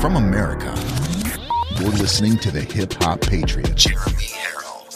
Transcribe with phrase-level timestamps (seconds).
[0.00, 0.72] From America,
[1.80, 4.86] you're listening to the Hip Hop Patriot, Jeremy Herrell.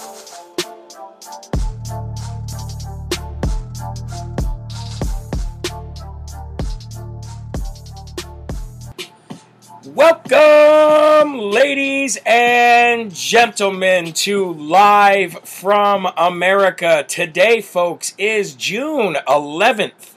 [9.86, 17.04] Welcome, ladies and gentlemen, to Live from America.
[17.08, 20.11] Today, folks, is June 11th,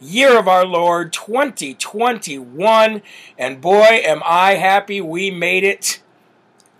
[0.00, 3.02] year of our Lord 2021.
[3.38, 6.00] And boy, am I happy we made it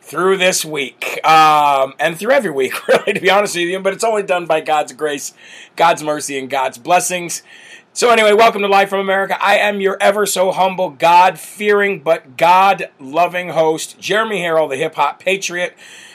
[0.00, 3.80] through this week um, and through every week, really, to be honest with you.
[3.80, 5.34] But it's only done by God's grace,
[5.74, 7.42] God's mercy, and God's blessings.
[7.92, 9.36] So, anyway, welcome to Live from America.
[9.42, 14.76] I am your ever so humble, God fearing, but God loving host, Jeremy Herrell, the
[14.76, 15.74] hip hop patriot.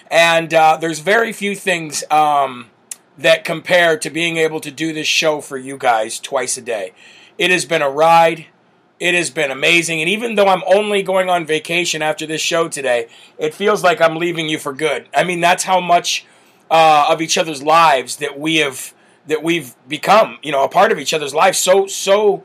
[0.10, 2.71] And uh, there's very few things um,
[3.18, 6.94] that compare to being able to do this show for you guys twice a day.
[7.38, 8.48] It has been a ride.
[9.00, 10.00] It has been amazing.
[10.00, 14.00] And even though I'm only going on vacation after this show today, it feels like
[14.00, 15.10] I'm leaving you for good.
[15.16, 16.26] I mean, that's how much
[16.70, 18.94] uh, of each other's lives that we have
[19.28, 21.58] that we've become, you know, a part of each other's lives.
[21.58, 22.44] So, so,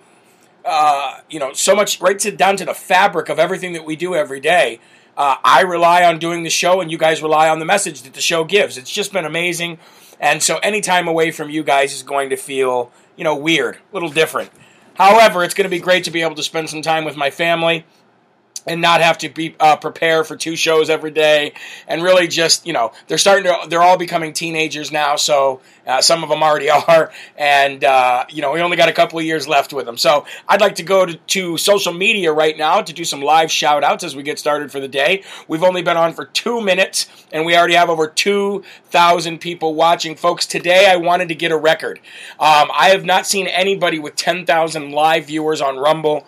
[0.64, 3.96] uh, you know, so much right to, down to the fabric of everything that we
[3.96, 4.80] do every day.
[5.16, 8.12] Uh, I rely on doing the show, and you guys rely on the message that
[8.12, 8.76] the show gives.
[8.76, 9.78] It's just been amazing,
[10.20, 13.76] and so any time away from you guys is going to feel, you know, weird,
[13.76, 14.50] a little different.
[14.94, 17.30] However, it's going to be great to be able to spend some time with my
[17.30, 17.84] family
[18.66, 21.52] and not have to be uh, prepare for two shows every day.
[21.86, 26.00] And really just you know they're starting to they're all becoming teenagers now so uh,
[26.00, 27.12] some of them already are.
[27.36, 30.24] And uh, you know we only got a couple of years left with them so
[30.48, 33.84] i'd like to go to, to social media right now to do some live shout
[33.84, 35.22] outs as we get started for the day.
[35.48, 40.16] We've only been on for two minutes and we already have over 2000 people watching.
[40.16, 41.98] Folks today i wanted to get a record.
[42.38, 46.26] Um, i have not seen anybody with 10000 live viewers on rumble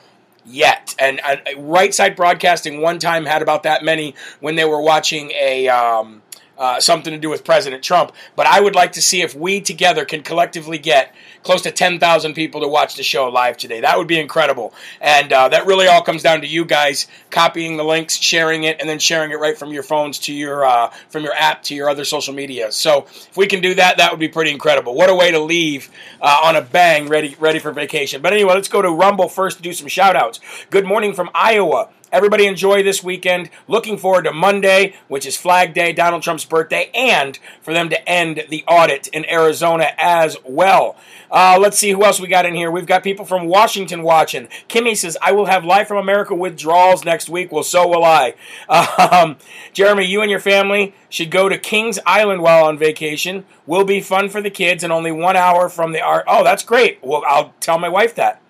[0.48, 0.94] yet.
[0.98, 5.30] And uh, Right Side Broadcasting one time had about that many when they were watching
[5.32, 5.68] a.
[5.68, 6.22] Um,
[6.58, 8.12] uh, something to do with President Trump.
[8.36, 12.34] But I would like to see if we together can collectively get close to 10,000
[12.34, 13.80] people to watch the show live today.
[13.80, 14.74] That would be incredible.
[15.00, 18.80] And uh, that really all comes down to you guys copying the links, sharing it,
[18.80, 21.74] and then sharing it right from your phones to your uh, from your app to
[21.74, 22.72] your other social media.
[22.72, 24.94] So if we can do that, that would be pretty incredible.
[24.94, 28.20] What a way to leave uh, on a bang, ready ready for vacation.
[28.22, 30.40] But anyway, let's go to Rumble first to do some shout outs.
[30.70, 31.90] Good morning from Iowa.
[32.10, 33.50] Everybody enjoy this weekend.
[33.66, 38.08] Looking forward to Monday, which is Flag Day, Donald Trump's birthday, and for them to
[38.08, 40.96] end the audit in Arizona as well.
[41.30, 42.70] Uh, let's see who else we got in here.
[42.70, 44.48] We've got people from Washington watching.
[44.68, 47.52] Kimmy says, I will have Live from America withdrawals next week.
[47.52, 48.34] Well, so will I.
[48.98, 49.36] Um,
[49.72, 53.44] Jeremy, you and your family should go to Kings Island while on vacation.
[53.66, 56.24] Will be fun for the kids and only one hour from the art.
[56.26, 56.98] Oh, that's great.
[57.02, 58.42] Well, I'll tell my wife that.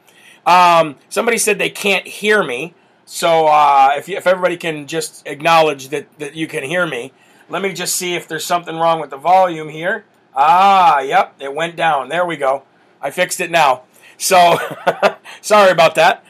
[0.47, 2.75] Um, somebody said they can't hear me.
[3.11, 7.15] So uh, if, you, if everybody can just acknowledge that, that you can hear me,
[7.49, 10.05] let me just see if there's something wrong with the volume here.
[10.37, 12.11] Ah, yep, it went down.
[12.11, 12.65] There we go.
[13.01, 13.85] I fixed it now.
[14.19, 14.59] So
[15.41, 16.23] sorry about that.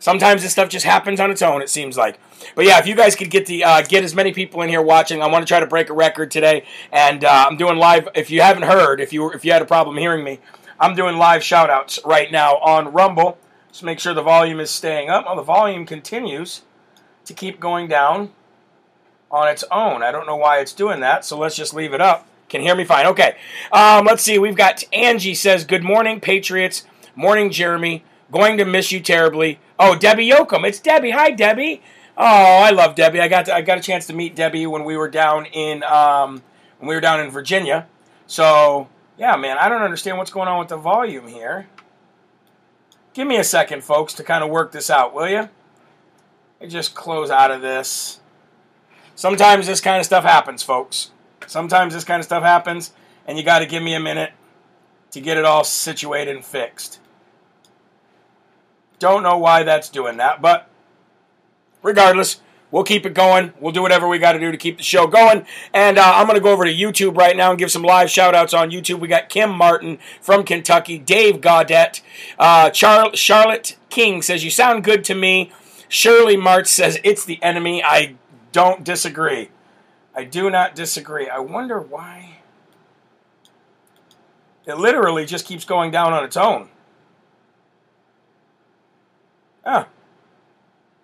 [0.00, 1.62] Sometimes this stuff just happens on its own.
[1.62, 2.20] It seems like.
[2.54, 4.82] But yeah, if you guys could get the uh, get as many people in here
[4.82, 8.06] watching, I want to try to break a record today, and uh, I'm doing live.
[8.14, 10.40] If you haven't heard, if you if you had a problem hearing me,
[10.78, 13.38] I'm doing live shout outs right now on Rumble.
[13.70, 15.26] Just make sure the volume is staying up.
[15.26, 16.62] Well, the volume continues
[17.24, 18.30] to keep going down
[19.30, 20.02] on its own.
[20.02, 22.26] I don't know why it's doing that, so let's just leave it up.
[22.48, 23.06] Can hear me fine.
[23.06, 23.36] Okay.
[23.70, 24.38] Um, let's see.
[24.38, 26.84] We've got Angie says, Good morning, Patriots.
[27.14, 28.04] Morning, Jeremy.
[28.32, 29.60] Going to miss you terribly.
[29.78, 30.66] Oh, Debbie Yoakum.
[30.66, 31.10] It's Debbie.
[31.10, 31.80] Hi, Debbie.
[32.16, 32.24] Oh,
[32.62, 33.20] I love Debbie.
[33.20, 35.82] I got to, I got a chance to meet Debbie when we were down in
[35.84, 36.42] um,
[36.78, 37.86] when we were down in Virginia.
[38.26, 41.68] So yeah, man, I don't understand what's going on with the volume here.
[43.12, 45.48] Give me a second, folks, to kind of work this out, will you?
[46.60, 48.20] I just close out of this.
[49.16, 51.10] Sometimes this kind of stuff happens, folks.
[51.46, 52.92] Sometimes this kind of stuff happens,
[53.26, 54.32] and you got to give me a minute
[55.10, 57.00] to get it all situated and fixed.
[59.00, 60.68] Don't know why that's doing that, but
[61.82, 62.40] regardless,
[62.70, 63.52] we'll keep it going.
[63.60, 65.46] We'll do whatever we got to do to keep the show going.
[65.72, 68.10] And uh, I'm going to go over to YouTube right now and give some live
[68.10, 69.00] shout outs on YouTube.
[69.00, 72.00] We got Kim Martin from Kentucky, Dave Gaudette,
[72.38, 75.52] uh, Char- Charlotte King says, You sound good to me.
[75.88, 77.82] Shirley March says, It's the enemy.
[77.82, 78.16] I
[78.52, 79.50] don't disagree.
[80.14, 81.28] I do not disagree.
[81.28, 82.38] I wonder why.
[84.66, 86.68] It literally just keeps going down on its own.
[89.64, 89.88] Ah,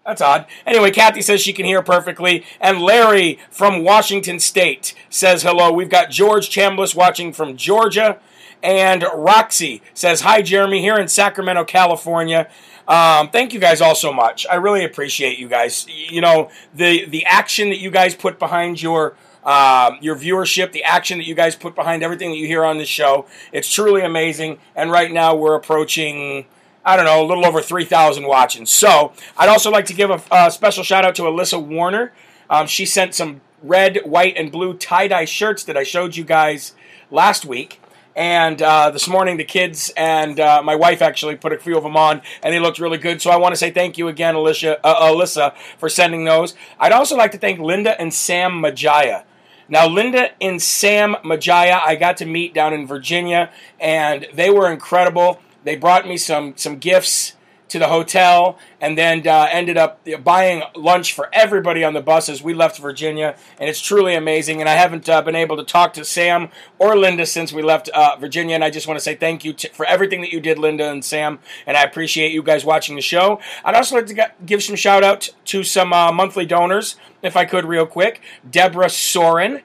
[0.06, 0.46] that's odd.
[0.64, 2.44] Anyway, Kathy says she can hear perfectly.
[2.60, 5.72] And Larry from Washington State says hello.
[5.72, 8.20] We've got George Chambliss watching from Georgia.
[8.62, 12.48] And Roxy says, Hi, Jeremy, here in Sacramento, California.
[12.88, 14.46] Um, thank you guys all so much.
[14.50, 15.86] I really appreciate you guys.
[15.88, 19.16] You know, the, the action that you guys put behind your
[19.46, 22.78] um, your viewership, the action that you guys put behind everything that you hear on
[22.78, 23.26] this show.
[23.52, 24.58] It's truly amazing.
[24.74, 26.46] And right now we're approaching,
[26.86, 28.64] I don't know, a little over 3,000 watching.
[28.64, 32.12] So I'd also like to give a, a special shout out to Alyssa Warner.
[32.48, 36.22] Um, she sent some red, white, and blue tie dye shirts that I showed you
[36.22, 36.74] guys
[37.10, 37.80] last week.
[38.14, 41.82] And uh, this morning, the kids and uh, my wife actually put a few of
[41.82, 43.20] them on, and they looked really good.
[43.20, 46.54] So I want to say thank you again, Alicia, uh, Alyssa, for sending those.
[46.80, 49.24] I'd also like to thank Linda and Sam Majaya.
[49.68, 53.50] Now, Linda and Sam Majaya, I got to meet down in Virginia,
[53.80, 55.40] and they were incredible.
[55.66, 57.34] They brought me some some gifts
[57.68, 62.28] to the hotel and then uh, ended up buying lunch for everybody on the bus
[62.28, 63.36] as we left Virginia.
[63.58, 64.60] And it's truly amazing.
[64.60, 67.88] And I haven't uh, been able to talk to Sam or Linda since we left
[67.88, 68.54] uh, Virginia.
[68.54, 70.88] And I just want to say thank you to, for everything that you did, Linda
[70.88, 71.40] and Sam.
[71.66, 73.40] And I appreciate you guys watching the show.
[73.64, 77.44] I'd also like to give some shout out to some uh, monthly donors, if I
[77.44, 79.62] could, real quick Deborah Soren,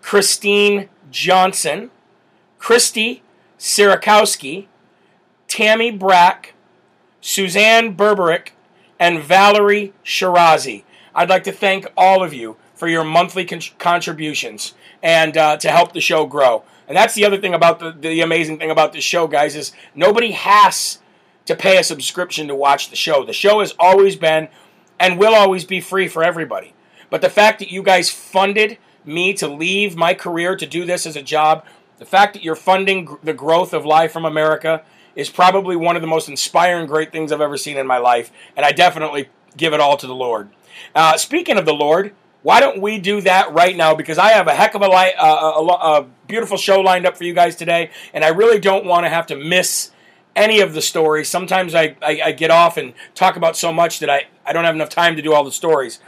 [0.00, 1.90] Christine Johnson,
[2.58, 3.24] Christy
[3.58, 4.68] Sirakowski,
[5.50, 6.54] Tammy Brack,
[7.20, 8.50] Suzanne Berberick,
[8.98, 10.84] and Valerie Shirazi.
[11.12, 15.70] I'd like to thank all of you for your monthly con- contributions and uh, to
[15.70, 16.62] help the show grow.
[16.86, 19.72] And that's the other thing about the, the amazing thing about this show, guys, is
[19.94, 21.00] nobody has
[21.46, 23.24] to pay a subscription to watch the show.
[23.24, 24.48] The show has always been
[25.00, 26.74] and will always be free for everybody.
[27.10, 31.06] But the fact that you guys funded me to leave my career to do this
[31.06, 31.64] as a job,
[31.98, 36.02] the fact that you're funding the growth of Live from America, is probably one of
[36.02, 39.72] the most inspiring, great things I've ever seen in my life, and I definitely give
[39.72, 40.50] it all to the Lord.
[40.94, 43.94] Uh, speaking of the Lord, why don't we do that right now?
[43.94, 47.16] Because I have a heck of a, li- uh, a, a, beautiful show lined up
[47.16, 49.90] for you guys today, and I really don't want to have to miss
[50.34, 51.28] any of the stories.
[51.28, 54.64] Sometimes I, I, I get off and talk about so much that I, I don't
[54.64, 56.00] have enough time to do all the stories.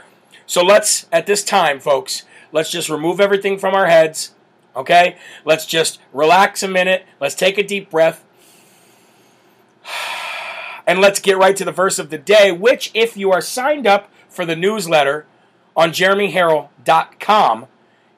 [0.45, 4.33] So let's, at this time, folks, let's just remove everything from our heads,
[4.75, 5.17] okay?
[5.45, 7.05] Let's just relax a minute.
[7.19, 8.25] Let's take a deep breath.
[10.85, 13.87] And let's get right to the verse of the day, which, if you are signed
[13.87, 15.25] up for the newsletter
[15.77, 17.67] on jeremyherrell.com,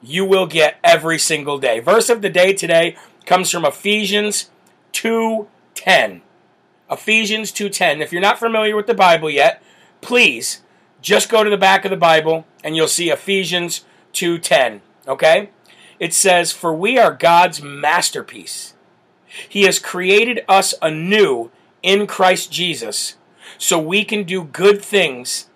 [0.01, 1.79] you will get every single day.
[1.79, 2.95] Verse of the day today
[3.25, 4.50] comes from Ephesians
[4.94, 6.21] 2:10.
[6.89, 8.01] Ephesians 2:10.
[8.01, 9.61] If you're not familiar with the Bible yet,
[10.01, 10.61] please
[11.01, 13.83] just go to the back of the Bible and you'll see Ephesians
[14.13, 15.50] 2:10, okay?
[16.00, 18.75] It says, "For we are God's masterpiece.
[19.47, 21.51] He has created us anew
[21.83, 23.15] in Christ Jesus
[23.57, 25.49] so we can do good things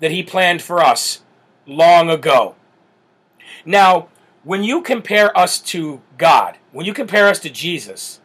[0.00, 1.22] that He planned for us
[1.66, 2.54] long ago.
[3.64, 4.08] Now,
[4.44, 8.20] when you compare us to God, when you compare us to Jesus,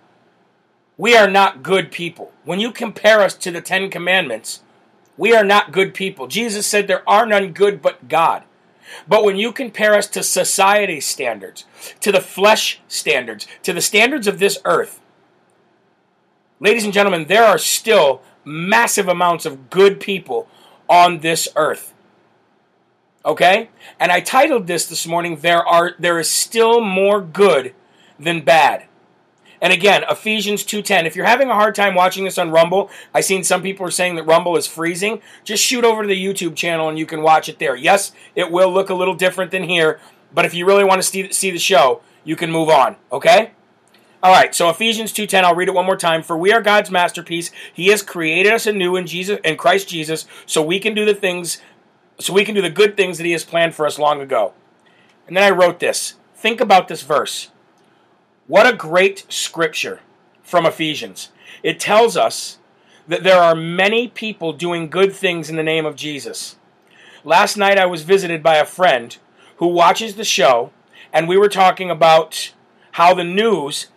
[0.98, 2.32] we are not good people.
[2.44, 4.62] When you compare us to the Ten Commandments,
[5.16, 6.28] we are not good people.
[6.28, 8.44] Jesus said there are none good but God.
[9.08, 11.66] But when you compare us to society standards,
[12.02, 15.00] to the flesh standards, to the standards of this earth,
[16.60, 20.48] Ladies and gentlemen, there are still massive amounts of good people
[20.90, 21.94] on this earth.
[23.24, 23.70] Okay?
[24.00, 27.76] And I titled this this morning there are there is still more good
[28.20, 28.86] than bad.
[29.62, 31.06] And again, Ephesians 2:10.
[31.06, 33.92] If you're having a hard time watching this on Rumble, I've seen some people are
[33.92, 35.22] saying that Rumble is freezing.
[35.44, 37.76] Just shoot over to the YouTube channel and you can watch it there.
[37.76, 40.00] Yes, it will look a little different than here,
[40.34, 43.52] but if you really want to see, see the show, you can move on, okay?
[44.22, 46.24] All right, so Ephesians 2:10, I'll read it one more time.
[46.24, 47.52] For we are God's masterpiece.
[47.74, 51.14] He has created us anew in Jesus in Christ Jesus so we can do the
[51.14, 51.62] things
[52.20, 54.54] so we can do the good things that he has planned for us long ago.
[55.28, 56.16] And then I wrote this.
[56.36, 57.50] Think about this verse.
[58.48, 60.00] What a great scripture
[60.42, 61.32] from Ephesians.
[61.64, 62.60] It tells us
[63.06, 66.56] that there are many people doing good things in the name of Jesus.
[67.26, 69.18] Last night I was visited by a friend
[69.58, 70.72] who watches the show
[71.12, 72.54] and we were talking about
[72.92, 73.88] how the news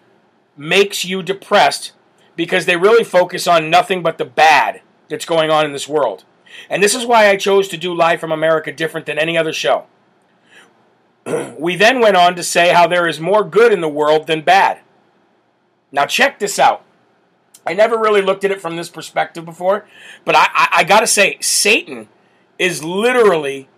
[0.57, 1.93] makes you depressed
[2.35, 6.25] because they really focus on nothing but the bad that's going on in this world.
[6.69, 9.53] And this is why I chose to do Live from America different than any other
[9.53, 9.87] show.
[11.59, 14.43] we then went on to say how there is more good in the world than
[14.43, 14.81] bad.
[15.93, 16.85] Now, check this out.
[17.67, 19.87] I never really looked at it from this perspective before,
[20.25, 22.09] but I, I, I got to say, Satan
[22.59, 23.69] is literally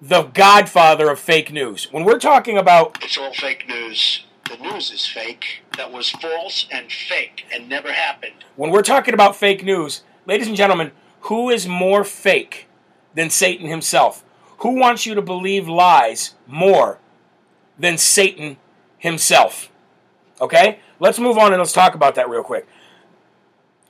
[0.00, 1.90] the godfather of fake news.
[1.90, 2.98] When we're talking about.
[3.02, 7.92] It's all fake news the news is fake, that was false and fake and never
[7.92, 8.44] happened.
[8.54, 12.68] When we're talking about fake news, ladies and gentlemen, who is more fake
[13.14, 14.24] than Satan himself?
[14.58, 16.98] Who wants you to believe lies more
[17.78, 18.56] than Satan
[18.98, 19.70] himself?
[20.40, 20.80] Okay?
[20.98, 22.66] let's move on and let's talk about that real quick.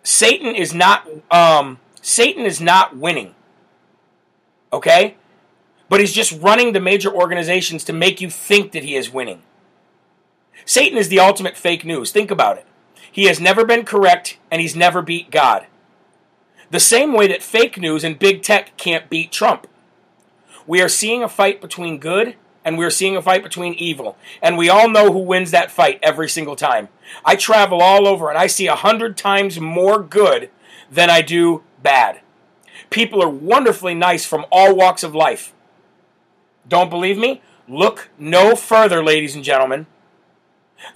[0.03, 3.35] Satan is not um, Satan is not winning.
[4.73, 5.17] Okay?
[5.89, 9.43] But he's just running the major organizations to make you think that he is winning.
[10.65, 12.11] Satan is the ultimate fake news.
[12.11, 12.67] Think about it.
[13.11, 15.67] He has never been correct and he's never beat God.
[16.71, 19.69] The same way that fake news and big tech can't beat Trump.
[20.67, 24.17] We are seeing a fight between good and we're seeing a fight between evil.
[24.43, 26.89] And we all know who wins that fight every single time.
[27.25, 30.51] I travel all over and I see a hundred times more good
[30.91, 32.21] than I do bad.
[32.91, 35.55] People are wonderfully nice from all walks of life.
[36.69, 37.41] Don't believe me?
[37.69, 39.87] Look no further, ladies and gentlemen,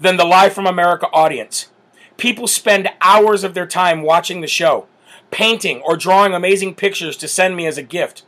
[0.01, 1.69] than the Live from America audience.
[2.17, 4.87] People spend hours of their time watching the show,
[5.31, 8.25] painting or drawing amazing pictures to send me as a gift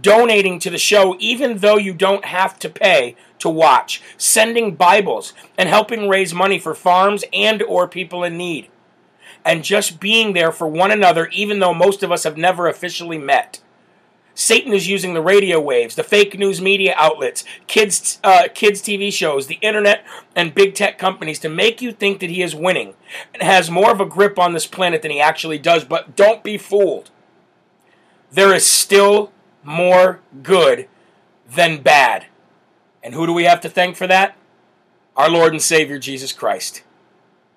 [0.00, 5.32] donating to the show even though you don't have to pay to watch, sending Bibles
[5.58, 8.68] and helping raise money for farms and or people in need.
[9.44, 13.18] And just being there for one another even though most of us have never officially
[13.18, 13.60] met.
[14.34, 19.12] Satan is using the radio waves, the fake news media outlets, kids, uh, kids TV
[19.12, 22.94] shows, the internet, and big tech companies to make you think that he is winning
[23.32, 25.84] and has more of a grip on this planet than he actually does.
[25.84, 27.10] But don't be fooled.
[28.32, 29.30] There is still
[29.64, 30.88] more good
[31.48, 32.26] than bad.
[33.02, 34.36] And who do we have to thank for that?
[35.16, 36.82] Our Lord and Savior Jesus Christ.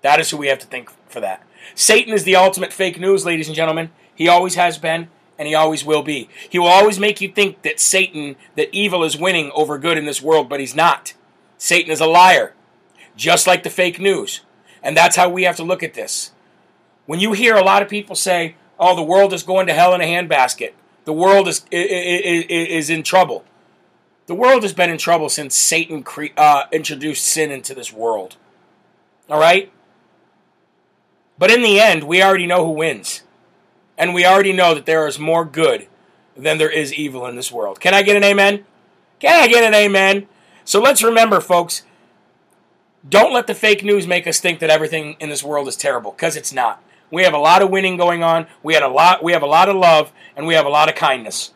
[0.02, 1.44] That is who we have to thank for that.
[1.76, 3.92] Satan is the ultimate fake news, ladies and gentlemen.
[4.14, 6.30] He always has been, and he always will be.
[6.50, 10.06] He will always make you think that Satan, that evil is winning over good in
[10.06, 11.14] this world, but he's not.
[11.58, 12.54] Satan is a liar,
[13.16, 14.42] just like the fake news.
[14.84, 16.32] And that's how we have to look at this.
[17.06, 19.94] When you hear a lot of people say, oh, the world is going to hell
[19.94, 20.74] in a handbasket,
[21.08, 23.46] the world is, is, is in trouble.
[24.26, 28.36] The world has been in trouble since Satan cre- uh, introduced sin into this world.
[29.30, 29.72] All right?
[31.38, 33.24] But in the end, we already know who wins.
[33.98, 35.88] And we already know that there is more good
[36.36, 37.80] than there is evil in this world.
[37.80, 38.66] Can I get an amen?
[39.20, 40.28] Can I get an amen?
[40.66, 41.84] So let's remember, folks,
[43.08, 46.12] don't let the fake news make us think that everything in this world is terrible,
[46.12, 46.84] because it's not.
[47.12, 48.48] We have a lot of winning going on.
[48.64, 49.24] We had a lot.
[49.24, 51.54] We have a lot of love, and we have a lot of kindness.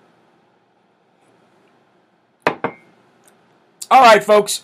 [3.90, 4.64] All right, folks.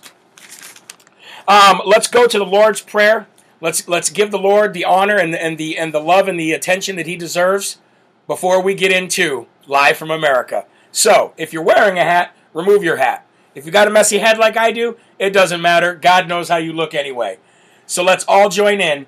[1.47, 3.27] Um, let's go to the Lord's prayer.
[3.59, 6.53] Let's let's give the Lord the honor and and the and the love and the
[6.53, 7.79] attention that He deserves
[8.27, 10.65] before we get into live from America.
[10.91, 13.25] So, if you're wearing a hat, remove your hat.
[13.55, 15.95] If you got a messy head like I do, it doesn't matter.
[15.95, 17.39] God knows how you look anyway.
[17.87, 19.07] So let's all join in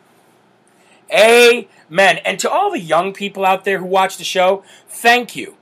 [1.13, 2.17] Amen.
[2.23, 5.57] And to all the young people out there who watch the show, thank you.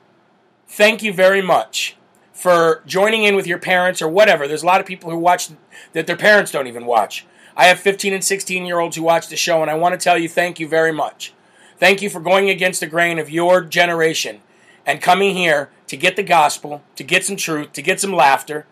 [0.67, 1.97] Thank you very much
[2.31, 4.47] for joining in with your parents or whatever.
[4.47, 5.49] There's a lot of people who watch
[5.93, 7.25] that their parents don't even watch.
[7.57, 10.03] I have 15 and 16 year olds who watch the show, and I want to
[10.03, 11.33] tell you thank you very much.
[11.77, 14.41] Thank you for going against the grain of your generation
[14.85, 18.65] and coming here to get the gospel, to get some truth, to get some laughter,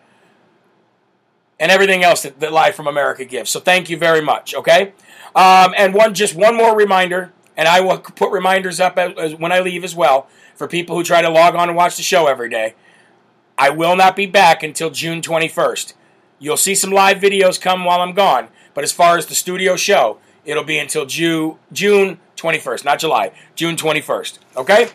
[1.60, 3.50] and everything else that, that from America gives.
[3.50, 4.92] So thank you very much, okay?
[5.34, 9.34] Um, and one, just one more reminder, and I will put reminders up as, as,
[9.34, 12.02] when I leave as well for people who try to log on and watch the
[12.02, 12.74] show every day.
[13.56, 15.94] I will not be back until June 21st.
[16.38, 19.76] You'll see some live videos come while I'm gone, but as far as the studio
[19.76, 24.38] show, it'll be until June June 21st, not July, June 21st.
[24.56, 24.88] Okay?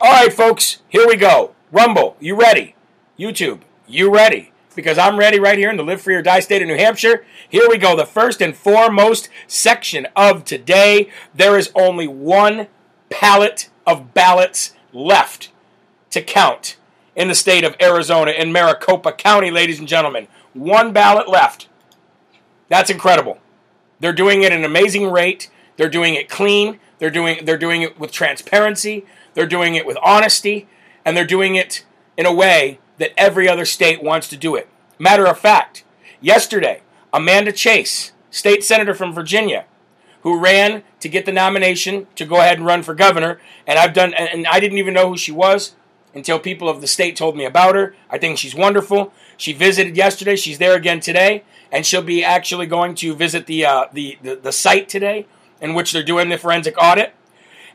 [0.00, 1.54] All right, folks, here we go.
[1.72, 2.76] Rumble, you ready?
[3.18, 4.52] YouTube, you ready?
[4.76, 7.24] Because I'm ready right here in the Live Free or Die state of New Hampshire.
[7.48, 7.96] Here we go.
[7.96, 11.10] The first and foremost section of today.
[11.34, 12.68] There is only one
[13.10, 15.50] pallet of ballots left
[16.10, 16.76] to count
[17.16, 20.28] in the state of Arizona in Maricopa County, ladies and gentlemen.
[20.52, 21.68] One ballot left.
[22.68, 23.40] That's incredible.
[23.98, 25.50] They're doing it at an amazing rate.
[25.76, 26.78] They're doing it clean.
[26.98, 29.06] They're doing they're doing it with transparency.
[29.34, 30.66] They're doing it with honesty,
[31.04, 31.84] and they're doing it
[32.16, 34.68] in a way that every other state wants to do it.
[34.98, 35.84] Matter of fact,
[36.20, 39.64] yesterday, Amanda Chase, state senator from Virginia,
[40.22, 43.94] who ran to get the nomination to go ahead and run for governor, and I've
[43.94, 45.74] done, and I didn't even know who she was
[46.14, 47.94] until people of the state told me about her.
[48.10, 49.12] I think she's wonderful.
[49.36, 50.34] She visited yesterday.
[50.34, 54.36] She's there again today, and she'll be actually going to visit the uh, the, the
[54.36, 55.26] the site today,
[55.60, 57.14] in which they're doing the forensic audit.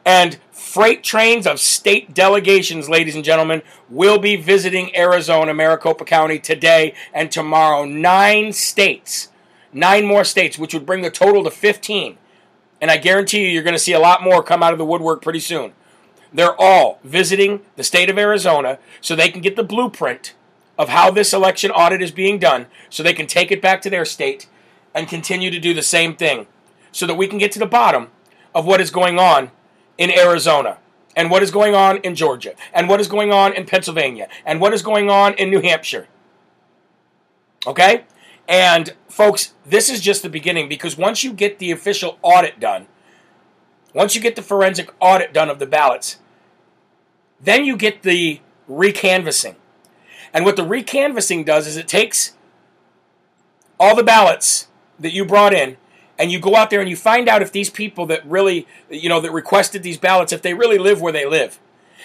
[0.05, 6.39] And freight trains of state delegations, ladies and gentlemen, will be visiting Arizona, Maricopa County
[6.39, 7.85] today and tomorrow.
[7.85, 9.29] Nine states,
[9.71, 12.17] nine more states, which would bring the total to 15.
[12.79, 14.85] And I guarantee you, you're going to see a lot more come out of the
[14.85, 15.73] woodwork pretty soon.
[16.33, 20.33] They're all visiting the state of Arizona so they can get the blueprint
[20.77, 23.89] of how this election audit is being done so they can take it back to
[23.89, 24.47] their state
[24.95, 26.47] and continue to do the same thing
[26.91, 28.09] so that we can get to the bottom
[28.55, 29.51] of what is going on
[30.01, 30.79] in Arizona
[31.15, 34.59] and what is going on in Georgia and what is going on in Pennsylvania and
[34.59, 36.07] what is going on in New Hampshire.
[37.67, 38.05] Okay?
[38.47, 42.87] And folks, this is just the beginning because once you get the official audit done,
[43.93, 46.17] once you get the forensic audit done of the ballots,
[47.39, 49.53] then you get the recanvassing.
[50.33, 52.33] And what the recanvassing does is it takes
[53.79, 54.67] all the ballots
[54.99, 55.77] that you brought in
[56.21, 59.09] and you go out there and you find out if these people that really, you
[59.09, 61.59] know, that requested these ballots, if they really live where they live.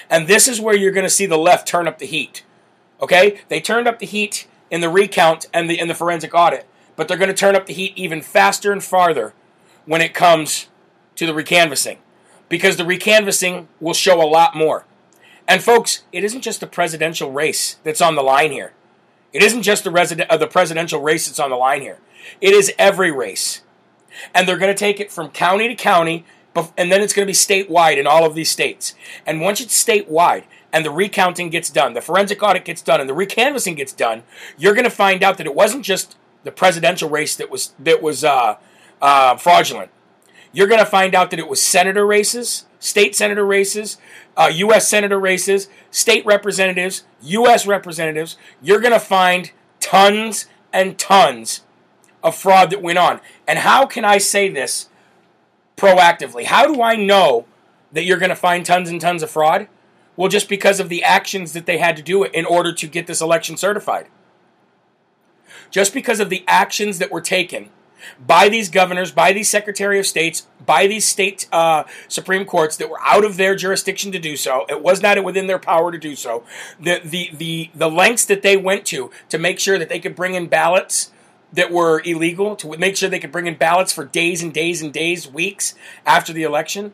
[0.08, 2.42] And this is where you're going to see the left turn up the heat.
[3.02, 3.40] Okay?
[3.48, 7.08] They turned up the heat in the recount and the in the forensic audit, but
[7.08, 9.34] they're going to turn up the heat even faster and farther
[9.84, 10.68] when it comes
[11.16, 11.98] to the recanvassing
[12.48, 14.86] because the recanvassing will show a lot more.
[15.46, 18.72] And folks, it isn't just the presidential race that's on the line here.
[19.32, 21.98] It isn't just the resident uh, the presidential race that's on the line here.
[22.40, 23.60] It is every race
[24.34, 26.24] and they're going to take it from county to county,
[26.76, 28.94] and then it's going to be statewide in all of these states.
[29.26, 33.08] And once it's statewide and the recounting gets done, the forensic audit gets done, and
[33.08, 34.22] the recanvassing gets done,
[34.56, 38.00] you're going to find out that it wasn't just the presidential race that was that
[38.00, 38.56] was uh,
[39.02, 39.90] uh, fraudulent.
[40.52, 43.98] You're going to find out that it was senator races, state senator races,
[44.36, 44.88] uh, U.S.
[44.88, 47.66] senator races, state representatives, U.S.
[47.66, 48.38] representatives.
[48.62, 51.60] You're going to find tons and tons
[52.26, 53.20] of fraud that went on.
[53.46, 54.88] And how can I say this
[55.76, 56.44] proactively?
[56.44, 57.46] How do I know
[57.92, 59.68] that you're going to find tons and tons of fraud?
[60.16, 63.06] Well, just because of the actions that they had to do in order to get
[63.06, 64.08] this election certified.
[65.70, 67.70] Just because of the actions that were taken
[68.24, 72.90] by these governors, by these secretary of states, by these state uh, supreme courts that
[72.90, 74.64] were out of their jurisdiction to do so.
[74.68, 76.44] It was not within their power to do so.
[76.80, 80.14] The the the the lengths that they went to to make sure that they could
[80.14, 81.10] bring in ballots
[81.56, 84.80] that were illegal to make sure they could bring in ballots for days and days
[84.82, 86.92] and days, weeks after the election,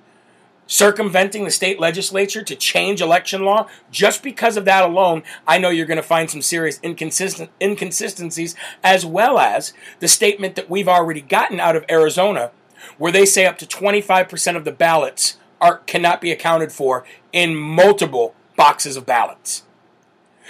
[0.67, 3.69] circumventing the state legislature to change election law.
[3.91, 8.55] Just because of that alone, I know you're going to find some serious inconsistent inconsistencies,
[8.83, 12.53] as well as the statement that we've already gotten out of Arizona,
[12.99, 17.55] where they say up to 25% of the ballots are cannot be accounted for in
[17.55, 19.65] multiple boxes of ballots.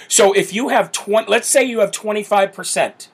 [0.06, 3.08] So if you have 20, let's say you have 25%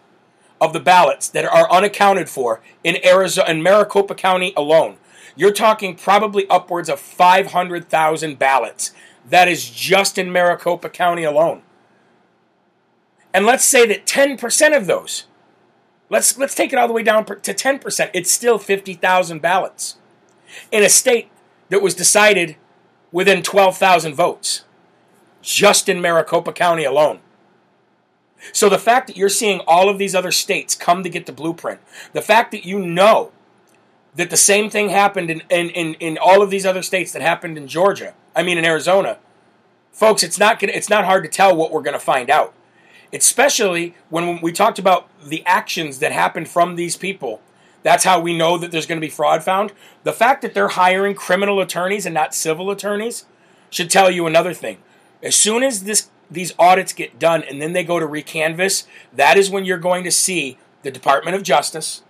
[0.60, 4.96] of the ballots that are unaccounted for in Arizona in Maricopa County alone.
[5.36, 8.92] You're talking probably upwards of 500,000 ballots.
[9.28, 11.62] That is just in Maricopa County alone.
[13.32, 15.26] And let's say that 10% of those,
[16.10, 19.96] let's let's take it all the way down to 10%, it's still 50,000 ballots
[20.72, 21.30] in a state
[21.68, 22.56] that was decided
[23.12, 24.64] within 12,000 votes
[25.42, 27.20] just in Maricopa County alone.
[28.52, 31.32] So the fact that you're seeing all of these other states come to get the
[31.32, 31.80] blueprint,
[32.12, 33.32] the fact that you know
[34.14, 37.22] that the same thing happened in, in, in, in all of these other states that
[37.22, 39.18] happened in Georgia, I mean in Arizona,
[39.92, 42.54] folks, it's not gonna, it's not hard to tell what we're going to find out.
[43.12, 47.40] Especially when we talked about the actions that happened from these people.
[47.82, 49.72] That's how we know that there's going to be fraud found.
[50.02, 53.24] The fact that they're hiring criminal attorneys and not civil attorneys
[53.70, 54.78] should tell you another thing.
[55.22, 59.36] As soon as this these audits get done and then they go to recanvass, that
[59.36, 62.02] is when you're going to see the Department of Justice.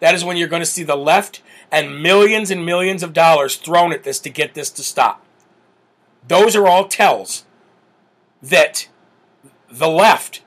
[0.00, 3.56] That is when you're going to see the left and millions and millions of dollars
[3.56, 5.24] thrown at this to get this to stop.
[6.26, 7.44] Those are all tells
[8.42, 8.88] that
[9.70, 10.42] the left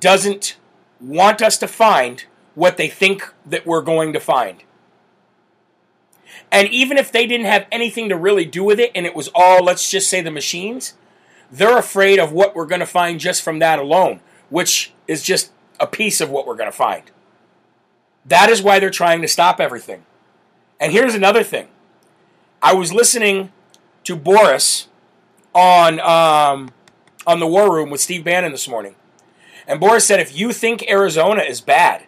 [0.00, 0.56] doesn't
[1.00, 4.62] want us to find what they think that we're going to find.
[6.50, 9.28] And even if they didn't have anything to really do with it and it was
[9.34, 10.94] all, let's just say, the machines,
[11.50, 15.52] they're afraid of what we're going to find just from that alone, which is just
[15.78, 17.10] a piece of what we're going to find.
[18.24, 20.04] That is why they're trying to stop everything.
[20.80, 21.68] And here's another thing
[22.62, 23.52] I was listening
[24.04, 24.88] to Boris
[25.54, 26.72] on, um,
[27.26, 28.96] on the War Room with Steve Bannon this morning.
[29.66, 32.06] And Boris said if you think Arizona is bad,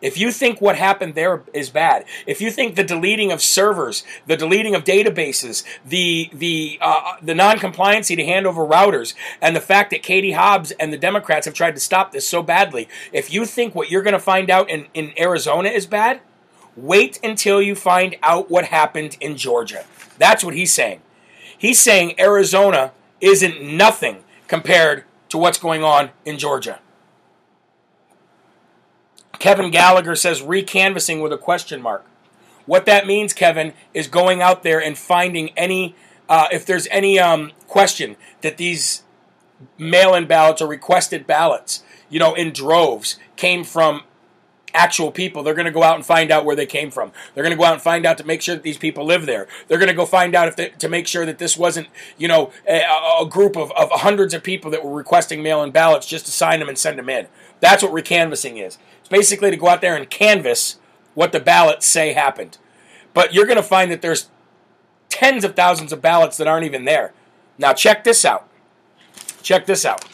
[0.00, 4.02] If you think what happened there is bad, if you think the deleting of servers,
[4.26, 9.60] the deleting of databases, the the uh, the non-compliancy to hand over routers, and the
[9.60, 13.32] fact that Katie Hobbs and the Democrats have tried to stop this so badly, if
[13.32, 16.20] you think what you're going to find out in, in Arizona is bad,
[16.76, 19.84] wait until you find out what happened in Georgia.
[20.18, 21.00] That's what he's saying.
[21.56, 26.80] He's saying Arizona isn't nothing compared to what's going on in Georgia.
[29.40, 32.04] Kevin Gallagher says recanvassing with a question mark.
[32.66, 35.96] What that means, Kevin, is going out there and finding any,
[36.28, 39.02] uh, if there's any um, question that these
[39.76, 44.02] mail in ballots or requested ballots, you know, in droves came from
[44.74, 45.42] actual people.
[45.42, 47.12] They're going to go out and find out where they came from.
[47.34, 49.26] They're going to go out and find out to make sure that these people live
[49.26, 49.48] there.
[49.68, 52.28] They're going to go find out if they, to make sure that this wasn't, you
[52.28, 52.82] know, a,
[53.20, 56.60] a group of, of hundreds of people that were requesting mail-in ballots just to sign
[56.60, 57.26] them and send them in.
[57.60, 58.78] That's what recanvassing is.
[59.00, 60.78] It's basically to go out there and canvass
[61.14, 62.58] what the ballots say happened.
[63.12, 64.30] But you're going to find that there's
[65.08, 67.12] tens of thousands of ballots that aren't even there.
[67.58, 68.48] Now check this out.
[69.42, 70.04] Check this out.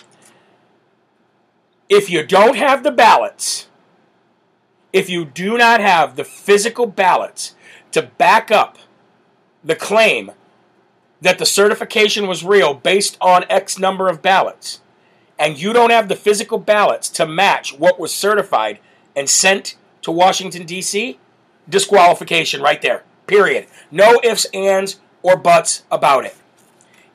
[1.89, 3.69] If you don't have the ballots,
[4.97, 7.55] if you do not have the physical ballots
[7.93, 8.79] to back up
[9.63, 10.31] the claim
[11.21, 14.81] that the certification was real based on X number of ballots,
[15.39, 18.79] and you don't have the physical ballots to match what was certified
[19.15, 21.19] and sent to Washington, D.C.,
[21.69, 23.05] disqualification right there.
[23.27, 23.67] Period.
[23.91, 26.37] No ifs, ands, or buts about it.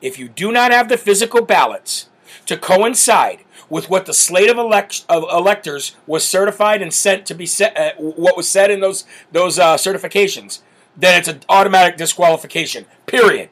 [0.04, 2.10] If you do not have the physical ballots
[2.46, 3.40] to coincide
[3.72, 7.76] with what the slate of, elect- of electors was certified and sent to be set,
[7.78, 10.60] uh, what was said in those those uh, certifications,
[10.96, 12.86] then it's an automatic disqualification.
[13.06, 13.50] Period.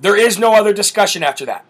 [0.00, 1.66] There is no other discussion after that.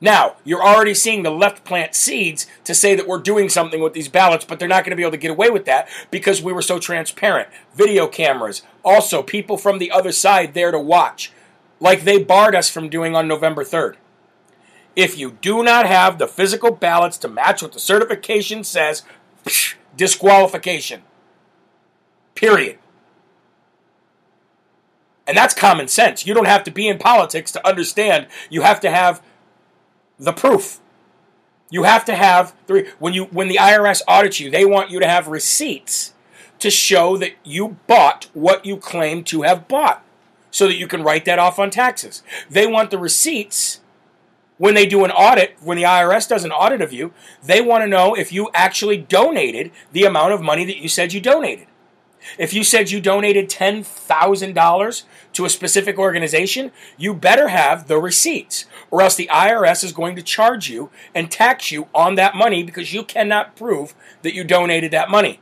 [0.00, 3.92] Now, you're already seeing the left plant seeds to say that we're doing something with
[3.92, 6.40] these ballots, but they're not going to be able to get away with that because
[6.40, 7.48] we were so transparent.
[7.74, 11.32] Video cameras, also people from the other side there to watch,
[11.80, 13.96] like they barred us from doing on November 3rd.
[14.96, 19.02] If you do not have the physical ballots to match what the certification says,
[19.44, 21.02] psh, disqualification.
[22.34, 22.78] Period.
[25.26, 26.26] And that's common sense.
[26.26, 28.26] You don't have to be in politics to understand.
[28.48, 29.22] You have to have
[30.18, 30.80] the proof.
[31.70, 34.98] You have to have three when you when the IRS audits you, they want you
[34.98, 36.14] to have receipts
[36.58, 40.04] to show that you bought what you claim to have bought
[40.50, 42.22] so that you can write that off on taxes.
[42.50, 43.80] They want the receipts
[44.60, 47.82] when they do an audit, when the IRS does an audit of you, they want
[47.82, 51.66] to know if you actually donated the amount of money that you said you donated.
[52.38, 58.66] If you said you donated $10,000 to a specific organization, you better have the receipts,
[58.90, 62.62] or else the IRS is going to charge you and tax you on that money
[62.62, 65.40] because you cannot prove that you donated that money.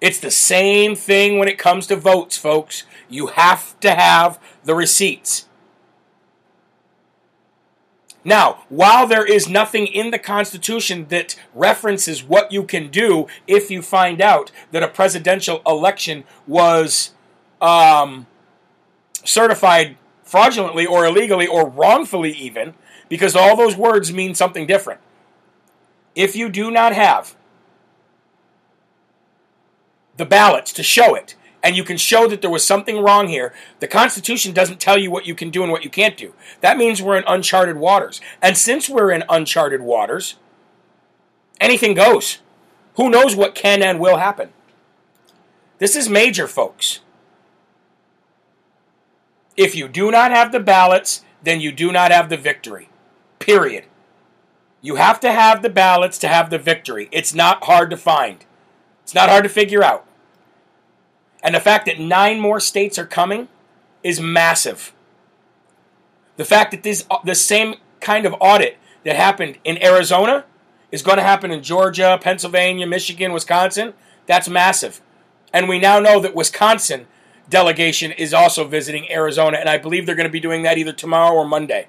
[0.00, 2.82] It's the same thing when it comes to votes, folks.
[3.08, 5.46] You have to have the receipts.
[8.24, 13.70] Now, while there is nothing in the Constitution that references what you can do if
[13.70, 17.12] you find out that a presidential election was
[17.60, 18.26] um,
[19.24, 22.74] certified fraudulently or illegally or wrongfully, even,
[23.08, 25.00] because all those words mean something different.
[26.14, 27.34] If you do not have
[30.16, 33.54] the ballots to show it, and you can show that there was something wrong here,
[33.80, 36.34] the Constitution doesn't tell you what you can do and what you can't do.
[36.60, 38.20] That means we're in uncharted waters.
[38.40, 40.36] And since we're in uncharted waters,
[41.60, 42.38] anything goes.
[42.96, 44.50] Who knows what can and will happen?
[45.78, 47.00] This is major, folks.
[49.56, 52.88] If you do not have the ballots, then you do not have the victory.
[53.38, 53.84] Period.
[54.80, 57.08] You have to have the ballots to have the victory.
[57.12, 58.44] It's not hard to find,
[59.02, 60.06] it's not hard to figure out.
[61.42, 63.48] And the fact that nine more states are coming
[64.02, 64.92] is massive.
[66.36, 70.44] The fact that this uh, the same kind of audit that happened in Arizona
[70.90, 73.94] is going to happen in Georgia, Pennsylvania, Michigan, Wisconsin,
[74.26, 75.00] that's massive.
[75.52, 77.06] And we now know that Wisconsin
[77.48, 80.92] delegation is also visiting Arizona, and I believe they're going to be doing that either
[80.92, 81.88] tomorrow or Monday.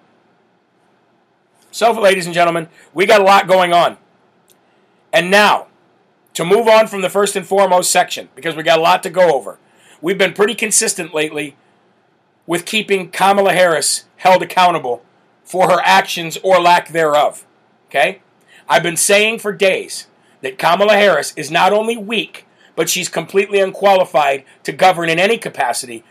[1.71, 3.97] So, ladies and gentlemen, we got a lot going on.
[5.11, 5.67] And now,
[6.33, 9.09] to move on from the first and foremost section because we got a lot to
[9.09, 9.59] go over.
[10.01, 11.55] We've been pretty consistent lately
[12.45, 15.03] with keeping Kamala Harris held accountable
[15.43, 17.45] for her actions or lack thereof.
[17.87, 18.21] Okay?
[18.67, 20.07] I've been saying for days
[20.41, 25.37] that Kamala Harris is not only weak, but she's completely unqualified to govern in any
[25.37, 26.03] capacity,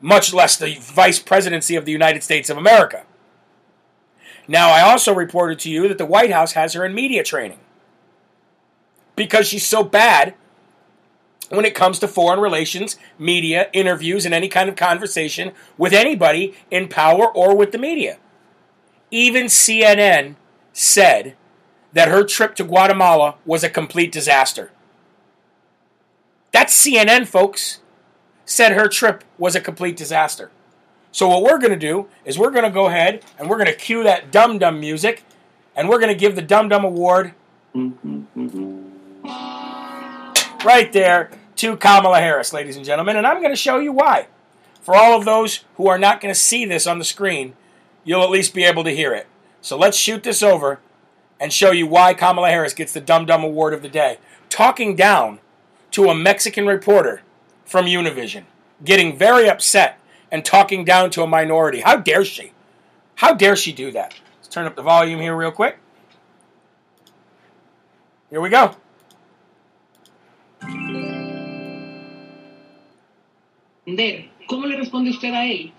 [0.00, 3.04] much less the vice presidency of the United States of America.
[4.46, 7.60] Now, I also reported to you that the White House has her in media training.
[9.18, 10.34] Because she's so bad
[11.50, 16.54] when it comes to foreign relations, media, interviews, and any kind of conversation with anybody
[16.70, 18.18] in power or with the media.
[19.10, 20.36] Even CNN
[20.72, 21.34] said
[21.92, 24.70] that her trip to Guatemala was a complete disaster.
[26.52, 27.80] That's CNN, folks.
[28.44, 30.50] Said her trip was a complete disaster.
[31.12, 33.66] So, what we're going to do is we're going to go ahead and we're going
[33.66, 35.24] to cue that Dum Dum music
[35.74, 37.34] and we're going to give the Dum Dum Award
[37.74, 38.87] mm-hmm, mm-hmm.
[40.68, 43.16] Right there to Kamala Harris, ladies and gentlemen.
[43.16, 44.26] And I'm going to show you why.
[44.82, 47.54] For all of those who are not going to see this on the screen,
[48.04, 49.26] you'll at least be able to hear it.
[49.62, 50.78] So let's shoot this over
[51.40, 54.18] and show you why Kamala Harris gets the Dum Dum Award of the day.
[54.50, 55.40] Talking down
[55.92, 57.22] to a Mexican reporter
[57.64, 58.44] from Univision,
[58.84, 59.98] getting very upset
[60.30, 61.80] and talking down to a minority.
[61.80, 62.52] How dare she?
[63.14, 64.14] How dare she do that?
[64.36, 65.78] Let's turn up the volume here real quick.
[68.28, 68.76] Here we go.
[74.48, 75.72] ¿Cómo le responde usted a él?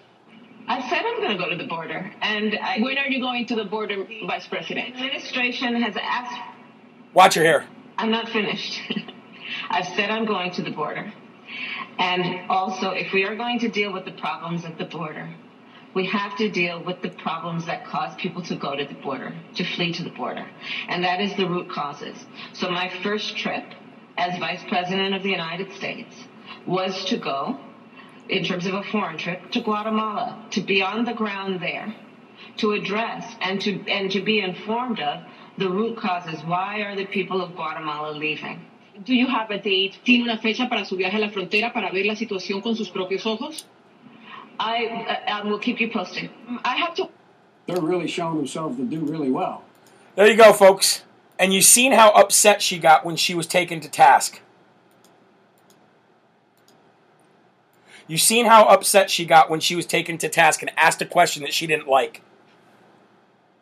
[0.67, 2.11] I said I'm going to go to the border.
[2.21, 4.93] And I, When are you going to the border, Vice President?
[4.95, 6.39] the administration has asked.
[7.13, 7.65] Watch her hair.
[7.97, 8.79] I'm not finished.
[9.71, 11.11] I've said I'm going to the border.
[11.97, 15.27] And also, if we are going to deal with the problems at the border,
[15.95, 19.33] we have to deal with the problems that cause people to go to the border,
[19.55, 20.45] to flee to the border.
[20.87, 22.25] And that is the root causes.
[22.53, 23.63] So my first trip
[24.17, 26.15] as Vice President of the United States
[26.65, 27.57] was to go,
[28.27, 31.95] in terms of a foreign trip, to Guatemala, to be on the ground there,
[32.57, 35.23] to address and to, and to be informed of
[35.57, 36.41] the root causes.
[36.43, 38.65] Why are the people of Guatemala leaving?
[39.03, 39.99] Do you have a date?
[40.03, 42.89] ¿Tiene una fecha para su viaje a la frontera para ver la situación con sus
[42.89, 43.65] propios ojos?
[44.59, 46.29] I, uh, I will keep you posted.
[46.65, 47.09] I have to
[47.69, 49.63] they're really showing themselves to do really well.
[50.15, 51.03] There you go, folks.
[51.39, 54.41] And you seen how upset she got when she was taken to task.
[58.07, 61.05] You seen how upset she got when she was taken to task and asked a
[61.05, 62.21] question that she didn't like.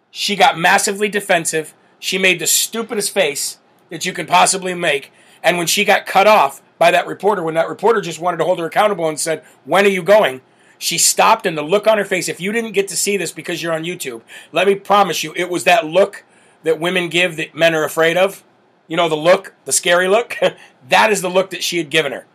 [0.10, 1.76] She got massively defensive.
[2.00, 3.60] She made the stupidest face
[3.90, 5.12] that you could possibly make.
[5.44, 8.46] And when she got cut off by that reporter, when that reporter just wanted to
[8.46, 10.42] hold her accountable and said, When are you going?
[10.80, 13.32] She stopped, and the look on her face, if you didn't get to see this
[13.32, 16.24] because you're on YouTube, let me promise you, it was that look
[16.64, 18.44] that women give that men are afraid of.
[18.88, 20.38] You know, the look, the scary look.
[20.90, 22.26] that is the look that she had given her.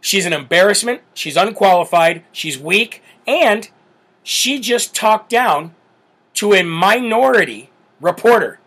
[0.00, 1.02] She's an embarrassment.
[1.14, 2.24] She's unqualified.
[2.32, 3.02] She's weak.
[3.26, 3.68] And
[4.22, 5.74] she just talked down
[6.34, 7.70] to a minority
[8.00, 8.58] reporter.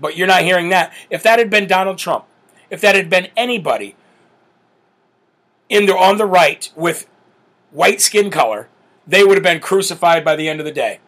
[0.00, 0.92] But you're not hearing that.
[1.10, 2.24] If that had been Donald Trump,
[2.70, 3.94] if that had been anybody
[5.68, 7.06] in the, on the right with
[7.70, 8.68] white skin color,
[9.06, 11.00] they would have been crucified by the end of the day.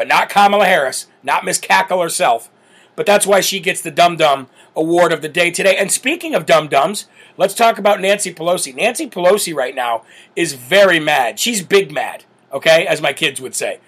[0.00, 2.50] But not Kamala Harris, not Miss Cackle herself.
[2.96, 5.76] But that's why she gets the Dum Dum Award of the day today.
[5.76, 7.04] And speaking of Dum Dums,
[7.36, 8.74] let's talk about Nancy Pelosi.
[8.74, 10.02] Nancy Pelosi right now
[10.34, 11.38] is very mad.
[11.38, 13.80] She's big mad, okay, as my kids would say.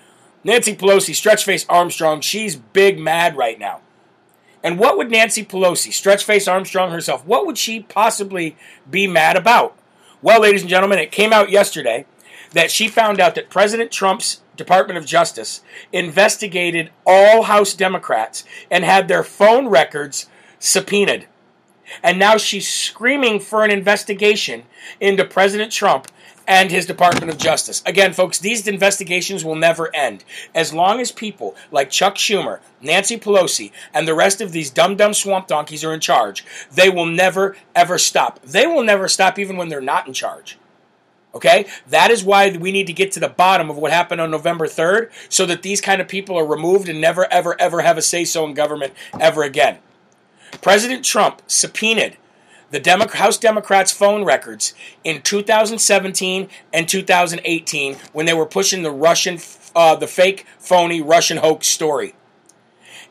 [0.45, 3.81] Nancy Pelosi, stretch face Armstrong, she's big mad right now.
[4.63, 8.55] And what would Nancy Pelosi, stretch face Armstrong herself, what would she possibly
[8.91, 9.79] be mad about?
[10.21, 12.05] Well, ladies and gentlemen, it came out yesterday
[12.51, 15.63] that she found out that President Trump's Department of Justice
[15.93, 21.27] investigated all House Democrats and had their phone records subpoenaed.
[22.03, 24.65] And now she's screaming for an investigation
[25.01, 26.09] into President Trump
[26.47, 27.83] and his Department of Justice.
[27.87, 30.25] Again, folks, these investigations will never end.
[30.55, 34.97] As long as people like Chuck Schumer, Nancy Pelosi, and the rest of these dumb
[34.97, 38.41] dumb swamp donkeys are in charge, they will never, ever stop.
[38.43, 40.59] They will never stop even when they're not in charge.
[41.35, 41.67] Okay?
[41.89, 44.67] That is why we need to get to the bottom of what happened on November
[44.67, 48.03] 3rd so that these kind of people are removed and never, ever, ever have a
[48.03, 49.79] say so in government ever again.
[50.61, 52.19] President Trump subpoenaed
[52.71, 58.91] the Demo- House Democrats' phone records in 2017 and 2018 when they were pushing the
[58.91, 59.39] Russian,
[59.77, 62.15] uh, the fake, phony Russian hoax story.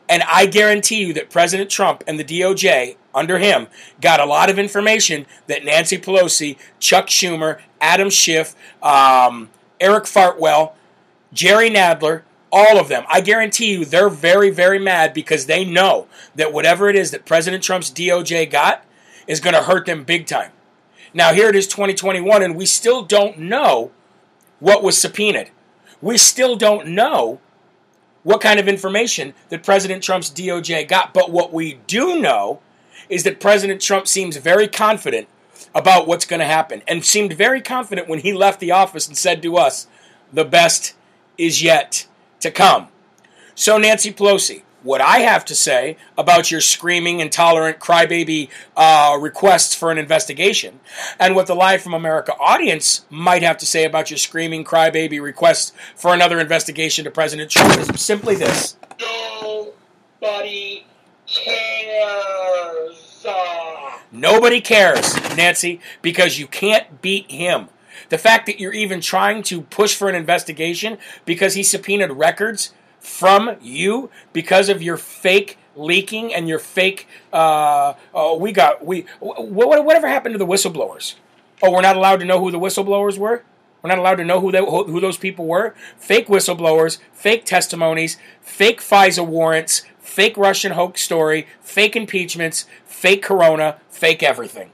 [0.08, 3.68] And I guarantee you that President Trump and the DOJ, under him,
[4.00, 10.72] got a lot of information that Nancy Pelosi, Chuck Schumer, Adam Schiff, um, Eric Fartwell,
[11.32, 13.04] Jerry Nadler, all of them.
[13.10, 17.26] I guarantee you they're very, very mad because they know that whatever it is that
[17.26, 18.84] President Trump's DOJ got
[19.26, 20.52] is going to hurt them big time.
[21.12, 23.90] Now, here it is 2021, and we still don't know
[24.60, 25.50] what was subpoenaed.
[26.00, 27.40] We still don't know
[28.22, 31.12] what kind of information that President Trump's DOJ got.
[31.12, 32.60] But what we do know
[33.08, 35.28] is that President Trump seems very confident
[35.74, 39.16] about what's going to happen and seemed very confident when he left the office and
[39.16, 39.86] said to us,
[40.32, 40.94] the best
[41.38, 42.06] is yet
[42.40, 42.88] to come.
[43.54, 49.74] So, Nancy Pelosi, what I have to say about your screaming, intolerant, crybaby uh, requests
[49.74, 50.80] for an investigation,
[51.20, 55.20] and what the Live from America audience might have to say about your screaming, crybaby
[55.22, 58.76] requests for another investigation to President Trump is simply this.
[60.20, 60.86] Nobody
[61.26, 62.02] cares.
[64.12, 67.68] Nobody cares, Nancy, because you can't beat him.
[68.10, 72.72] The fact that you're even trying to push for an investigation because he subpoenaed records
[73.00, 77.08] from you because of your fake leaking and your fake.
[77.32, 79.06] Uh, oh, we got we.
[79.20, 81.14] What, whatever happened to the whistleblowers?
[81.62, 83.44] Oh, we're not allowed to know who the whistleblowers were.
[83.82, 85.74] We're not allowed to know who they, who those people were.
[85.96, 92.66] Fake whistleblowers, fake testimonies, fake FISA warrants, fake Russian hoax story, fake impeachments,
[93.02, 94.70] fake Corona, fake everything.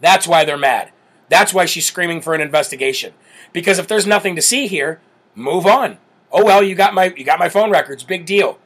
[0.00, 0.90] That's why they're mad.
[1.28, 3.14] That's why she's screaming for an investigation.
[3.52, 5.00] Because if there's nothing to see here,
[5.36, 5.98] move on.
[6.32, 8.02] Oh well, you got my you got my phone records.
[8.02, 8.58] Big deal.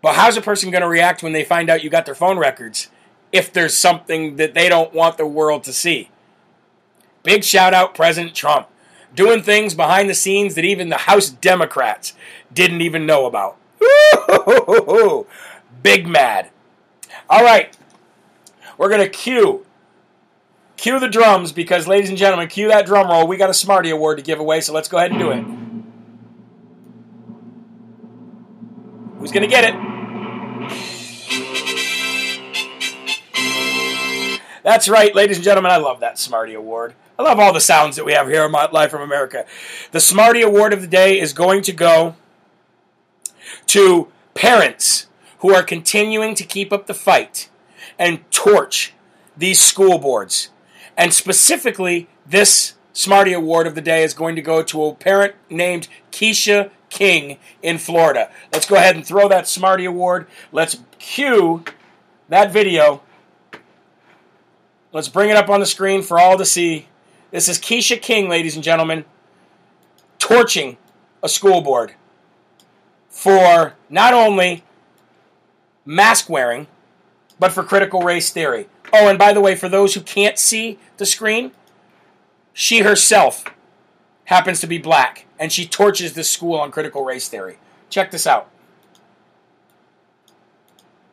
[0.00, 2.38] But how's a person going to react when they find out you got their phone
[2.38, 2.88] records
[3.32, 6.08] if there's something that they don't want the world to see?
[7.22, 8.66] Big shout out President Trump
[9.14, 12.14] doing things behind the scenes that even the House Democrats
[12.50, 13.58] didn't even know about.
[15.82, 16.48] Big mad.
[17.32, 17.74] All right.
[18.76, 19.64] We're going to cue
[20.76, 23.26] cue the drums because ladies and gentlemen, cue that drum roll.
[23.26, 25.42] We got a Smarty award to give away, so let's go ahead and do it.
[29.18, 29.74] Who's going to get it?
[34.62, 35.72] That's right, ladies and gentlemen.
[35.72, 36.92] I love that Smarty Award.
[37.18, 39.46] I love all the sounds that we have here on Live from America.
[39.92, 42.14] The Smarty Award of the day is going to go
[43.68, 45.06] to parents
[45.42, 47.50] who are continuing to keep up the fight
[47.98, 48.94] and torch
[49.36, 50.50] these school boards.
[50.96, 55.34] And specifically, this Smarty Award of the day is going to go to a parent
[55.50, 58.30] named Keisha King in Florida.
[58.52, 60.28] Let's go ahead and throw that Smarty Award.
[60.52, 61.64] Let's cue
[62.28, 63.02] that video.
[64.92, 66.86] Let's bring it up on the screen for all to see.
[67.32, 69.06] This is Keisha King, ladies and gentlemen,
[70.20, 70.76] torching
[71.20, 71.94] a school board
[73.08, 74.64] for not only
[75.84, 76.66] mask wearing,
[77.38, 78.68] but for critical race theory.
[78.92, 81.52] Oh, and by the way, for those who can't see the screen,
[82.52, 83.44] she herself
[84.26, 87.58] happens to be black, and she torches this school on critical race theory.
[87.90, 88.48] Check this out.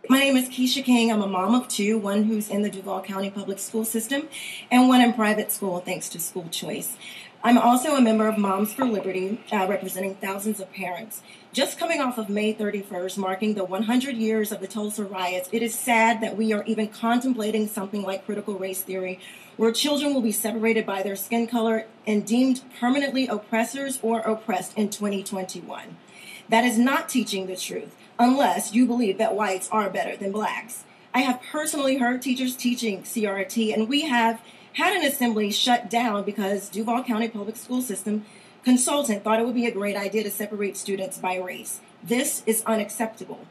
[0.09, 1.11] My name is Keisha King.
[1.11, 4.27] I'm a mom of two, one who's in the Duval County Public School System
[4.71, 6.97] and one in private school thanks to school choice.
[7.43, 11.21] I'm also a member of Moms for Liberty, uh, representing thousands of parents.
[11.51, 15.63] Just coming off of May 31st, marking the 100 years of the Tulsa riots, it
[15.63, 19.19] is sad that we are even contemplating something like critical race theory,
[19.57, 24.77] where children will be separated by their skin color and deemed permanently oppressors or oppressed
[24.77, 25.97] in 2021.
[26.49, 30.83] That is not teaching the truth unless you believe that whites are better than blacks.
[31.15, 34.39] I have personally heard teachers teaching CRT, and we have
[34.73, 38.23] had an assembly shut down because Duval County Public School System
[38.63, 41.79] consultant thought it would be a great idea to separate students by race.
[42.03, 43.45] This is unacceptable.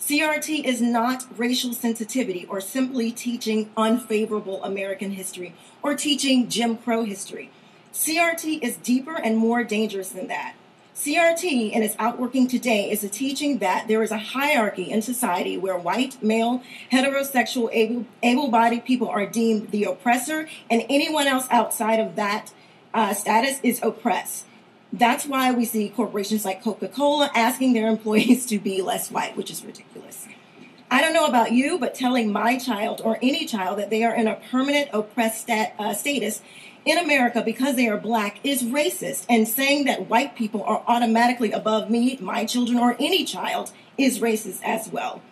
[0.00, 7.04] CRT is not racial sensitivity or simply teaching unfavorable American history or teaching Jim Crow
[7.04, 7.50] history.
[7.92, 10.56] CRT is deeper and more dangerous than that.
[10.96, 15.56] CRT and its outworking today is a teaching that there is a hierarchy in society
[15.56, 21.98] where white, male, heterosexual, able bodied people are deemed the oppressor, and anyone else outside
[21.98, 22.52] of that
[22.92, 24.46] uh, status is oppressed.
[24.92, 29.36] That's why we see corporations like Coca Cola asking their employees to be less white,
[29.36, 30.26] which is ridiculous.
[30.90, 34.14] I don't know about you, but telling my child or any child that they are
[34.14, 36.42] in a permanent oppressed stat, uh, status
[36.84, 41.52] in America because they are black is racist, and saying that white people are automatically
[41.52, 45.22] above me, my children, or any child is racist as well.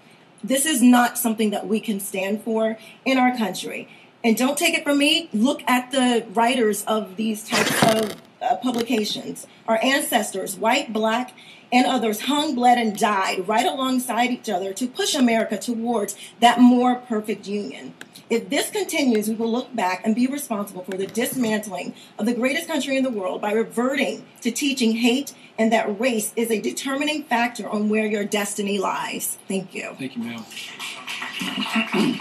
[0.43, 3.87] This is not something that we can stand for in our country.
[4.25, 8.57] And don't take it from me, look at the writers of these types of uh,
[8.57, 9.47] publications.
[9.67, 11.33] Our ancestors, white, black,
[11.73, 16.61] and others hung, bled, and died right alongside each other to push America towards that
[16.61, 17.95] more perfect union.
[18.29, 22.35] If this continues, we will look back and be responsible for the dismantling of the
[22.35, 26.61] greatest country in the world by reverting to teaching hate and that race is a
[26.61, 29.37] determining factor on where your destiny lies.
[29.49, 29.95] Thank you.
[29.99, 30.45] Thank you, ma'am.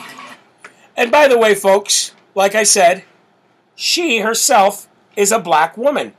[0.99, 3.05] And by the way, folks, like I said,
[3.73, 6.13] she herself is a black woman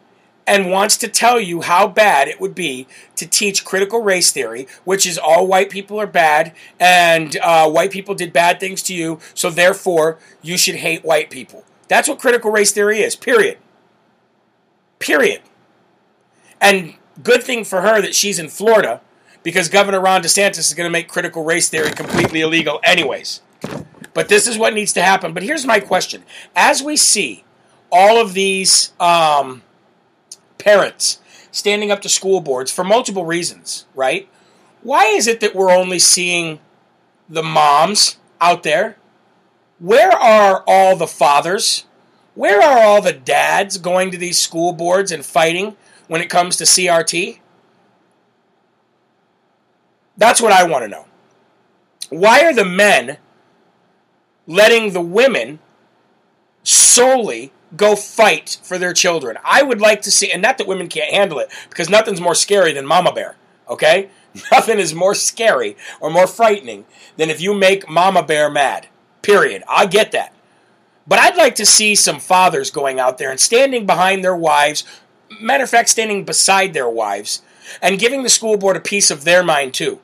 [0.46, 4.66] and wants to tell you how bad it would be to teach critical race theory,
[4.84, 8.94] which is all white people are bad and uh, white people did bad things to
[8.94, 11.64] you, so therefore you should hate white people.
[11.88, 13.58] That's what critical race theory is, period.
[14.98, 15.42] Period.
[16.60, 19.00] And good thing for her that she's in Florida
[19.42, 23.40] because Governor Ron DeSantis is going to make critical race theory completely illegal, anyways.
[24.14, 25.32] But this is what needs to happen.
[25.32, 26.24] But here's my question:
[26.56, 27.44] as we see
[27.90, 29.62] all of these um,
[30.58, 31.20] parents
[31.50, 34.28] standing up to school boards for multiple reasons, right?
[34.82, 36.60] Why is it that we're only seeing
[37.28, 38.96] the moms out there?
[39.78, 41.86] Where are all the fathers?
[42.34, 45.76] Where are all the dads going to these school boards and fighting
[46.06, 47.38] when it comes to CRT?
[50.16, 51.06] That's what I want to know.
[52.10, 53.18] Why are the men
[54.46, 55.60] letting the women
[56.62, 59.36] solely go fight for their children?
[59.44, 62.34] I would like to see, and not that women can't handle it, because nothing's more
[62.34, 63.36] scary than Mama Bear,
[63.68, 64.10] okay?
[64.52, 66.84] Nothing is more scary or more frightening
[67.16, 68.86] than if you make Mama Bear mad.
[69.22, 69.64] Period.
[69.68, 70.32] I get that.
[71.06, 74.84] But I'd like to see some fathers going out there and standing behind their wives,
[75.40, 77.42] matter of fact, standing beside their wives,
[77.82, 80.00] and giving the school board a piece of their mind too.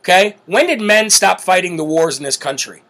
[0.00, 0.36] Okay?
[0.46, 2.82] When did men stop fighting the wars in this country?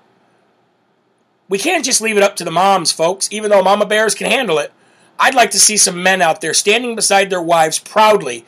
[1.48, 4.30] We can't just leave it up to the moms, folks, even though mama bears can
[4.30, 4.72] handle it.
[5.18, 8.44] I'd like to see some men out there standing beside their wives proudly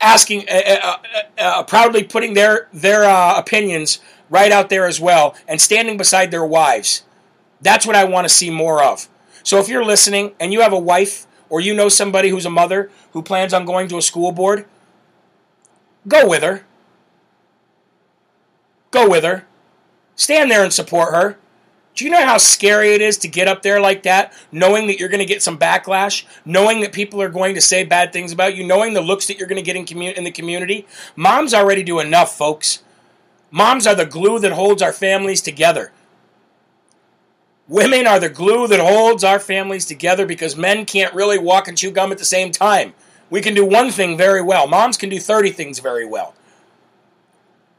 [0.00, 3.98] asking, uh, uh, uh, uh, proudly putting their their uh, opinions
[4.28, 7.02] right out there as well, and standing beside their wives.
[7.60, 9.08] That's what I want to see more of.
[9.42, 12.50] So if you're listening and you have a wife or you know somebody who's a
[12.50, 14.66] mother who plans on going to a school board,
[16.06, 16.64] go with her.
[18.90, 19.46] Go with her.
[20.16, 21.38] Stand there and support her.
[21.96, 25.00] Do you know how scary it is to get up there like that, knowing that
[25.00, 28.32] you're going to get some backlash, knowing that people are going to say bad things
[28.32, 30.86] about you, knowing the looks that you're going to get in, commu- in the community?
[31.16, 32.82] Moms already do enough, folks.
[33.50, 35.90] Moms are the glue that holds our families together.
[37.66, 41.78] Women are the glue that holds our families together because men can't really walk and
[41.78, 42.92] chew gum at the same time.
[43.30, 44.66] We can do one thing very well.
[44.66, 46.34] Moms can do 30 things very well.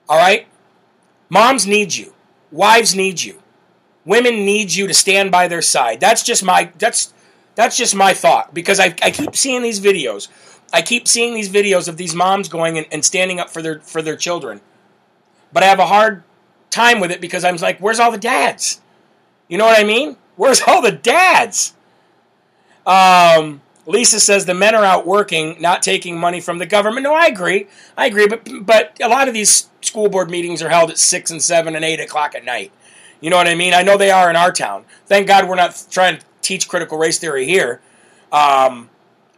[0.09, 0.47] All right?
[1.29, 2.15] Moms need you.
[2.51, 3.43] Wives need you.
[4.07, 5.99] Women need you to stand by their side.
[5.99, 7.13] That's just my that's
[7.55, 10.29] that's just my thought because I, I keep seeing these videos.
[10.71, 13.81] I keep seeing these videos of these moms going and, and standing up for their
[13.81, 14.61] for their children.
[15.51, 16.23] But I have a hard
[16.69, 18.79] time with it because I'm like, where's all the dads?
[19.49, 20.15] You know what I mean?
[20.37, 21.73] Where's all the dads?
[22.85, 27.03] Um, Lisa says the men are out working, not taking money from the government.
[27.03, 27.67] No, I agree.
[27.97, 28.27] I agree.
[28.27, 31.75] But but a lot of these school board meetings are held at six and seven
[31.75, 32.71] and eight o'clock at night.
[33.19, 33.73] You know what I mean?
[33.73, 34.85] I know they are in our town.
[35.05, 37.81] Thank God we're not trying to teach critical race theory here.
[38.31, 38.89] Um,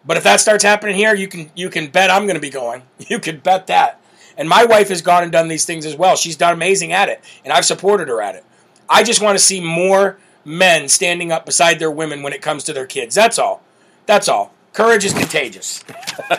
[0.06, 2.50] but if that starts happening here, you can you can bet I'm going to be
[2.50, 2.84] going.
[3.08, 4.00] You can bet that.
[4.38, 6.16] And my wife has gone and done these things as well.
[6.16, 8.46] She's done amazing at it, and I've supported her at it.
[8.88, 12.64] I just want to see more men standing up beside their women when it comes
[12.66, 13.16] to their kids.
[13.16, 13.62] That's all.
[14.06, 14.54] That's all.
[14.74, 15.84] Courage is contagious.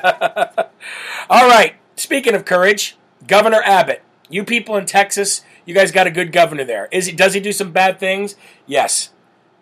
[1.30, 1.74] all right.
[1.96, 4.02] Speaking of courage, Governor Abbott.
[4.28, 6.88] You people in Texas, you guys got a good governor there.
[6.90, 8.36] Is he does he do some bad things?
[8.66, 9.10] Yes.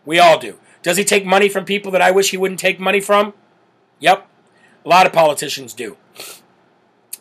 [0.05, 0.59] We all do.
[0.83, 3.35] Does he take money from people that I wish he wouldn't take money from?
[4.01, 4.27] Yep.
[4.85, 5.97] A lot of politicians do.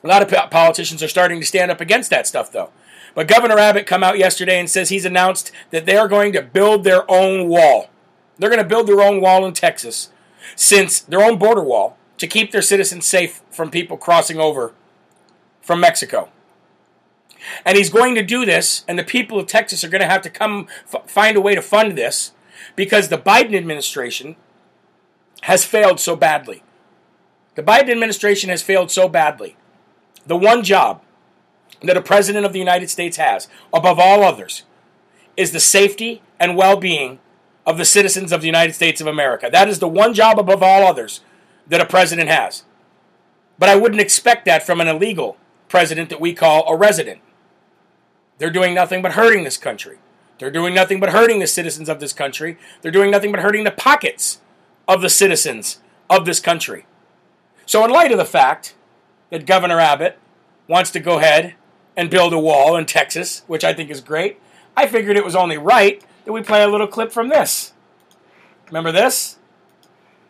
[0.03, 2.69] A lot of politicians are starting to stand up against that stuff though.
[3.15, 6.41] But Governor Abbott come out yesterday and says he's announced that they are going to
[6.41, 7.89] build their own wall.
[8.37, 10.11] They're going to build their own wall in Texas,
[10.55, 14.73] since their own border wall to keep their citizens safe from people crossing over
[15.61, 16.29] from Mexico.
[17.65, 20.21] And he's going to do this, and the people of Texas are going to have
[20.23, 22.33] to come f- find a way to fund this
[22.75, 24.35] because the Biden administration
[25.43, 26.63] has failed so badly.
[27.55, 29.55] The Biden administration has failed so badly.
[30.25, 31.01] The one job
[31.81, 34.63] that a president of the United States has, above all others,
[35.35, 37.19] is the safety and well being
[37.65, 39.49] of the citizens of the United States of America.
[39.51, 41.21] That is the one job above all others
[41.67, 42.63] that a president has.
[43.59, 45.37] But I wouldn't expect that from an illegal
[45.67, 47.19] president that we call a resident.
[48.37, 49.97] They're doing nothing but hurting this country.
[50.39, 52.57] They're doing nothing but hurting the citizens of this country.
[52.81, 54.39] They're doing nothing but hurting the pockets
[54.87, 55.79] of the citizens
[56.09, 56.85] of this country.
[57.65, 58.75] So, in light of the fact
[59.29, 60.17] that Governor Abbott
[60.67, 61.55] wants to go ahead
[61.95, 64.39] and build a wall in Texas, which I think is great,
[64.75, 67.73] I figured it was only right that we play a little clip from this.
[68.67, 69.36] Remember this?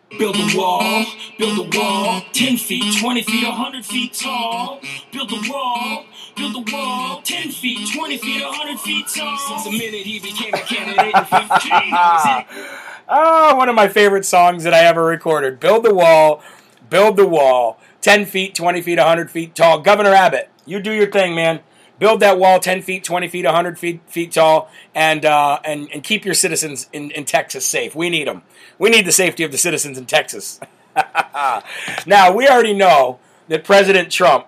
[0.10, 1.06] Build a wall,
[1.38, 4.80] build a wall, 10 feet, 20 feet, 100 feet tall.
[5.12, 6.06] Build a wall,
[6.38, 9.38] build a wall, 10 feet, 20 feet, 100 feet tall.
[9.38, 14.64] Since the minute he became a candidate in 15, Oh, one of my favorite songs
[14.64, 15.60] that I ever recorded.
[15.60, 16.42] Build the wall,
[16.90, 19.82] build the wall, 10 feet, 20 feet, 100 feet tall.
[19.82, 21.60] Governor Abbott, you do your thing, man.
[22.00, 26.04] Build that wall 10 feet, 20 feet, 100 feet, feet tall, and, uh, and, and
[26.04, 27.96] keep your citizens in, in Texas safe.
[27.96, 28.44] We need them.
[28.78, 30.60] We need the safety of the citizens in Texas.
[32.06, 34.48] now, we already know that President Trump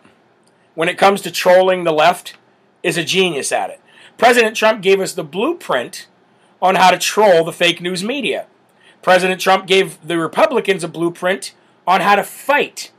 [0.79, 2.37] when it comes to trolling the left,
[2.83, 3.81] is a genius at it.
[4.17, 6.07] President Trump gave us the blueprint
[6.61, 8.47] on how to troll the fake news media.
[9.01, 11.53] President Trump gave the Republicans a blueprint
[11.85, 12.93] on how to fight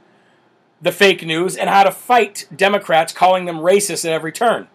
[0.81, 4.69] the fake news and how to fight Democrats calling them racist at every turn.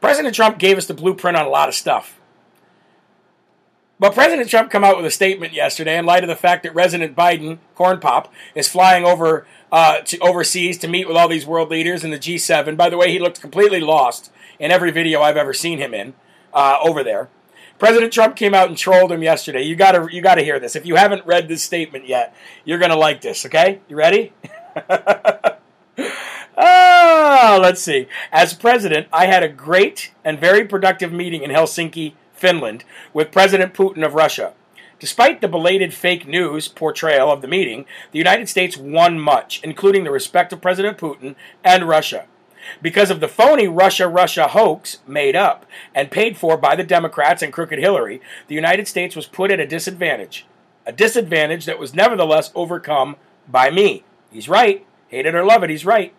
[0.00, 2.18] President Trump gave us the blueprint on a lot of stuff.
[4.00, 6.72] But President Trump came out with a statement yesterday in light of the fact that
[6.72, 11.46] President Biden, corn pop, is flying over uh, to overseas to meet with all these
[11.46, 12.76] world leaders in the G7.
[12.76, 14.30] By the way, he looked completely lost
[14.60, 16.14] in every video I've ever seen him in
[16.52, 17.28] uh, over there.
[17.80, 19.62] President Trump came out and trolled him yesterday.
[19.62, 20.74] You gotta you gotta hear this.
[20.74, 22.34] If you haven't read this statement yet,
[22.64, 23.46] you're gonna like this.
[23.46, 24.32] Okay, you ready?
[26.56, 28.08] oh, let's see.
[28.32, 33.74] As president, I had a great and very productive meeting in Helsinki, Finland, with President
[33.74, 34.52] Putin of Russia.
[34.98, 40.02] Despite the belated fake news portrayal of the meeting, the United States won much, including
[40.02, 42.26] the respect of President Putin and Russia.
[42.82, 45.64] Because of the phony Russia Russia hoax made up
[45.94, 49.60] and paid for by the Democrats and crooked Hillary, the United States was put at
[49.60, 50.46] a disadvantage.
[50.84, 53.16] A disadvantage that was nevertheless overcome
[53.46, 54.04] by me.
[54.30, 54.86] He's right.
[55.08, 56.14] Hate it or love it, he's right.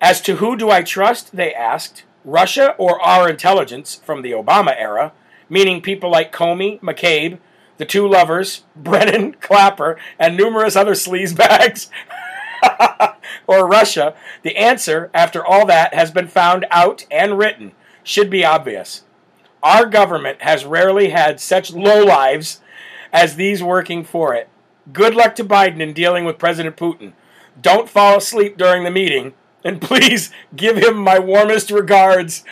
[0.00, 4.74] As to who do I trust, they asked, Russia or our intelligence from the Obama
[4.76, 5.12] era,
[5.48, 7.38] meaning people like Comey, McCabe,
[7.78, 11.88] the two lovers, Brennan, Clapper, and numerous other sleazebags.
[13.46, 17.72] or Russia, the answer, after all that has been found out and written,
[18.04, 19.02] should be obvious.
[19.62, 22.60] Our government has rarely had such low lives
[23.12, 24.48] as these working for it.
[24.90, 27.12] Good luck to Biden in dealing with President Putin.
[27.60, 32.44] Don't fall asleep during the meeting, and please give him my warmest regards.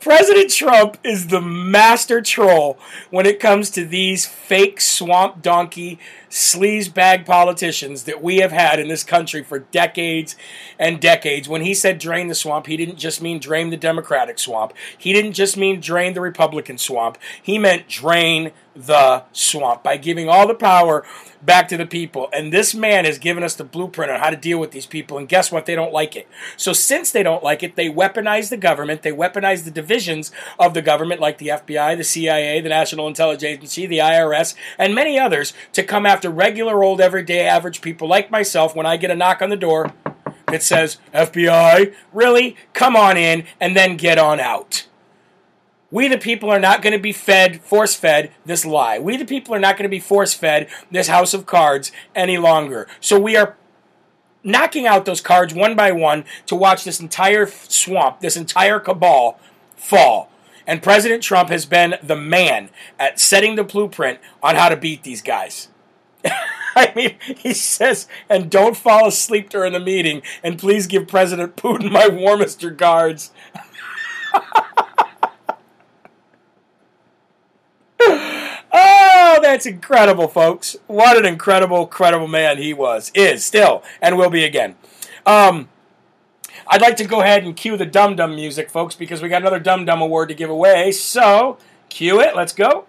[0.00, 2.78] President Trump is the master troll
[3.10, 5.98] when it comes to these fake swamp donkey
[6.34, 10.34] sleazebag politicians that we have had in this country for decades
[10.80, 11.48] and decades.
[11.48, 14.72] When he said drain the swamp, he didn't just mean drain the Democratic swamp.
[14.98, 17.18] He didn't just mean drain the Republican swamp.
[17.40, 21.04] He meant drain the swamp by giving all the power
[21.40, 22.28] back to the people.
[22.32, 25.18] And this man has given us the blueprint on how to deal with these people.
[25.18, 25.66] And guess what?
[25.66, 26.26] They don't like it.
[26.56, 29.02] So since they don't like it, they weaponize the government.
[29.02, 33.44] They weaponize the divisions of the government, like the FBI, the CIA, the National Intelligence
[33.44, 38.30] Agency, the IRS, and many others, to come after regular old everyday average people like
[38.30, 39.92] myself when I get a knock on the door
[40.46, 42.56] that says, FBI, really?
[42.72, 44.86] Come on in and then get on out.
[45.90, 48.98] We, the people, are not going to be fed, force fed this lie.
[48.98, 52.36] We, the people, are not going to be force fed this house of cards any
[52.36, 52.88] longer.
[53.00, 53.56] So we are
[54.42, 59.38] knocking out those cards one by one to watch this entire swamp, this entire cabal
[59.76, 60.30] fall.
[60.66, 65.02] And President Trump has been the man at setting the blueprint on how to beat
[65.02, 65.68] these guys.
[66.76, 71.56] I mean, he says, and don't fall asleep during the meeting, and please give President
[71.56, 73.30] Putin my warmest regards.
[78.00, 80.76] oh, that's incredible, folks.
[80.86, 84.74] What an incredible, incredible man he was, is, still, and will be again.
[85.24, 85.68] Um,
[86.66, 89.42] I'd like to go ahead and cue the Dum Dum music, folks, because we got
[89.42, 90.90] another Dum Dum award to give away.
[90.92, 91.58] So,
[91.88, 92.34] cue it.
[92.34, 92.86] Let's go.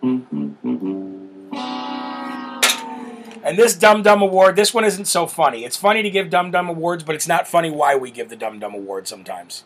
[3.46, 5.64] And this Dumb Dumb Award, this one isn't so funny.
[5.64, 8.36] It's funny to give Dumb Dumb Awards, but it's not funny why we give the
[8.36, 9.64] Dumb Dumb Award sometimes.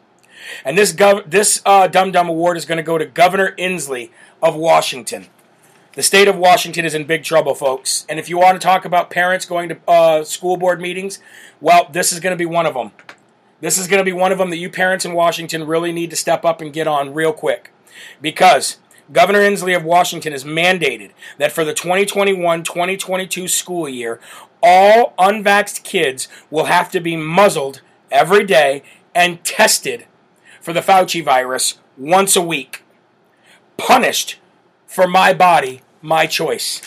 [0.65, 4.09] And this gov- this uh, Dum Dum Award is going to go to Governor Inslee
[4.43, 5.27] of Washington.
[5.93, 8.05] The state of Washington is in big trouble, folks.
[8.09, 11.19] And if you want to talk about parents going to uh, school board meetings,
[11.61, 12.91] well, this is going to be one of them.
[13.61, 16.09] This is going to be one of them that you parents in Washington really need
[16.09, 17.71] to step up and get on real quick.
[18.21, 18.77] Because
[19.11, 24.19] Governor Inslee of Washington has mandated that for the 2021 2022 school year,
[24.61, 27.81] all unvaxxed kids will have to be muzzled
[28.11, 28.83] every day
[29.15, 30.05] and tested
[30.61, 32.83] for the Fauci virus once a week.
[33.77, 34.37] Punished
[34.85, 36.81] for my body, my choice.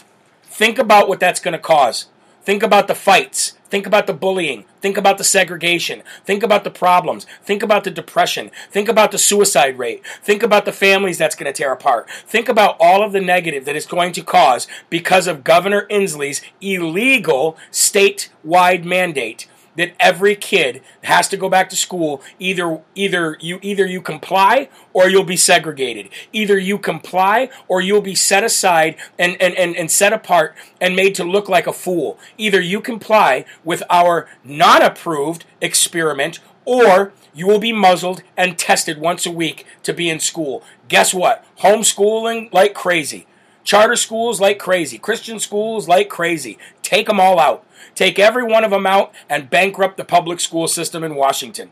[0.44, 2.06] Think about what that's going to cause.
[2.42, 3.54] Think about the fights.
[3.72, 4.66] Think about the bullying.
[4.82, 6.02] Think about the segregation.
[6.26, 7.26] Think about the problems.
[7.42, 8.50] Think about the depression.
[8.70, 10.04] Think about the suicide rate.
[10.22, 12.10] Think about the families that's going to tear apart.
[12.10, 16.42] Think about all of the negative that it's going to cause because of Governor Inslee's
[16.60, 22.22] illegal statewide mandate that every kid has to go back to school.
[22.38, 26.08] Either either you either you comply or you'll be segregated.
[26.32, 30.96] Either you comply or you'll be set aside and, and, and, and set apart and
[30.96, 32.18] made to look like a fool.
[32.36, 39.26] Either you comply with our non-approved experiment or you will be muzzled and tested once
[39.26, 40.62] a week to be in school.
[40.88, 41.44] Guess what?
[41.60, 43.26] Homeschooling like crazy
[43.64, 46.58] Charter schools like crazy, Christian schools like crazy.
[46.82, 47.64] Take them all out.
[47.94, 51.70] Take every one of them out and bankrupt the public school system in Washington.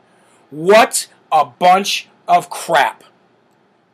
[0.50, 3.04] What a bunch of crap.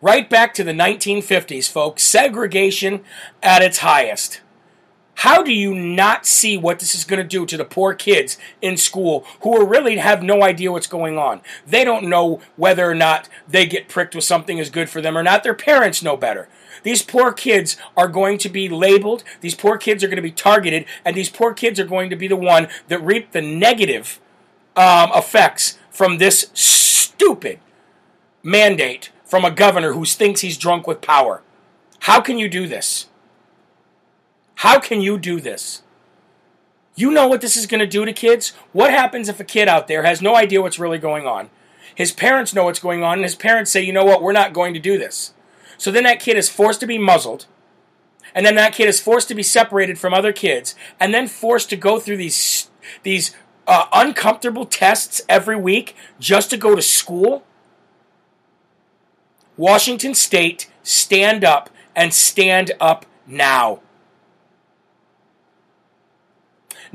[0.03, 3.03] Right back to the 1950s, folks, segregation
[3.43, 4.41] at its highest.
[5.21, 8.37] How do you not see what this is going to do to the poor kids
[8.61, 11.41] in school who really have no idea what's going on?
[11.67, 15.17] They don't know whether or not they get pricked with something is good for them
[15.17, 15.43] or not.
[15.43, 16.49] Their parents know better.
[16.83, 20.31] These poor kids are going to be labeled, these poor kids are going to be
[20.31, 24.21] targeted, and these poor kids are going to be the one that reap the negative
[24.77, 27.59] um, effects from this stupid
[28.43, 31.43] mandate from a governor who thinks he's drunk with power.
[32.01, 33.09] How can you do this?
[34.57, 35.83] How can you do this?
[36.95, 38.53] You know what this is going to do to kids?
[38.73, 41.51] What happens if a kid out there has no idea what's really going on?
[41.95, 44.53] His parents know what's going on, and his parents say, you know what, we're not
[44.53, 45.33] going to do this.
[45.79, 47.47] So then that kid is forced to be muzzled,
[48.35, 51.71] and then that kid is forced to be separated from other kids, and then forced
[51.71, 52.71] to go through these,
[53.03, 53.35] these
[53.67, 57.45] uh, uncomfortable tests every week just to go to school.
[59.57, 63.81] Washington State, stand up and stand up now.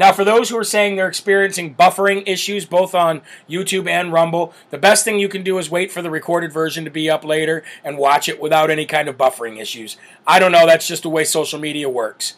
[0.02, 4.52] Now, for those who are saying they're experiencing buffering issues both on YouTube and Rumble,
[4.72, 7.24] the best thing you can do is wait for the recorded version to be up
[7.24, 9.98] later and watch it without any kind of buffering issues.
[10.26, 12.34] I don't know, that's just the way social media works.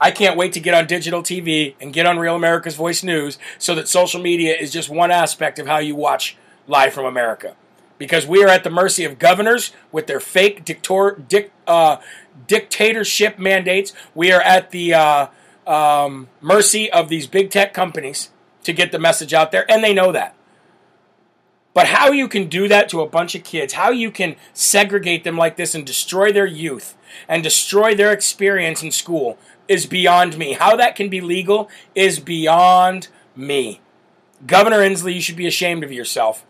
[0.00, 3.36] I can't wait to get on digital TV and get on Real America's Voice News
[3.58, 7.56] so that social media is just one aspect of how you watch live from America.
[7.98, 11.98] Because we are at the mercy of governors with their fake dictor, dic, uh,
[12.46, 13.92] dictatorship mandates.
[14.14, 15.26] We are at the uh,
[15.66, 18.30] um, mercy of these big tech companies
[18.64, 20.34] to get the message out there, and they know that.
[21.72, 25.22] But how you can do that to a bunch of kids, how you can segregate
[25.22, 26.96] them like this and destroy their youth
[27.28, 29.38] and destroy their experience in school
[29.68, 30.54] is beyond me.
[30.54, 33.80] How that can be legal is beyond me.
[34.46, 36.44] Governor Inslee, you should be ashamed of yourself.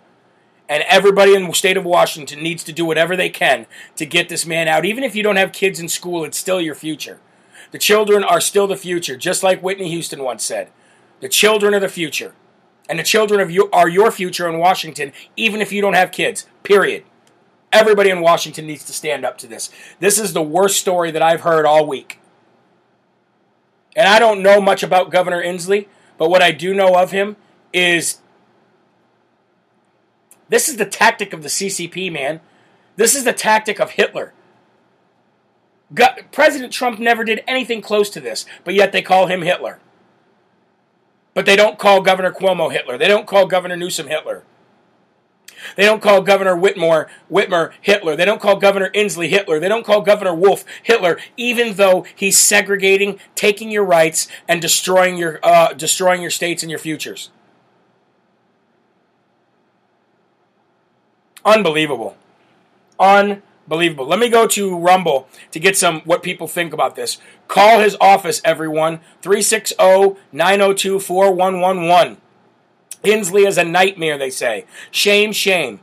[0.68, 4.28] And everybody in the state of Washington needs to do whatever they can to get
[4.28, 4.84] this man out.
[4.84, 7.20] Even if you don't have kids in school, it's still your future.
[7.70, 10.70] The children are still the future, just like Whitney Houston once said.
[11.20, 12.34] The children are the future.
[12.88, 16.10] And the children of you are your future in Washington, even if you don't have
[16.10, 16.46] kids.
[16.64, 17.04] Period.
[17.72, 19.70] Everybody in Washington needs to stand up to this.
[20.00, 22.18] This is the worst story that I've heard all week.
[23.94, 25.86] And I don't know much about Governor Inslee,
[26.18, 27.36] but what I do know of him
[27.72, 28.18] is
[30.48, 32.40] this is the tactic of the CCP, man.
[32.96, 34.32] This is the tactic of Hitler.
[36.32, 39.80] President Trump never did anything close to this, but yet they call him Hitler.
[41.34, 42.96] But they don't call Governor Cuomo Hitler.
[42.96, 44.44] They don't call Governor Newsom Hitler.
[45.76, 48.16] They don't call Governor Whitmore Whitmer Hitler.
[48.16, 49.60] They don't call Governor Inslee Hitler.
[49.60, 55.16] They don't call Governor Wolf Hitler, even though he's segregating, taking your rights, and destroying
[55.16, 57.30] your uh, destroying your states and your futures.
[61.44, 62.16] Unbelievable.
[62.98, 64.04] Unbelievable believable.
[64.04, 67.16] Let me go to Rumble to get some what people think about this.
[67.48, 69.00] Call his office, everyone.
[69.22, 69.76] 360
[70.32, 72.18] 902 4111.
[73.02, 74.66] Inslee is a nightmare, they say.
[74.90, 75.80] Shame, shame.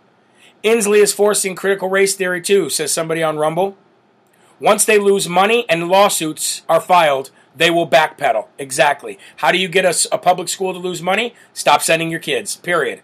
[0.64, 3.76] Inslee is forcing critical race theory too, says somebody on Rumble.
[4.60, 8.48] Once they lose money and lawsuits are filed, they will backpedal.
[8.60, 9.18] Exactly.
[9.38, 11.34] How do you get a, a public school to lose money?
[11.54, 12.56] Stop sending your kids.
[12.58, 13.02] Period.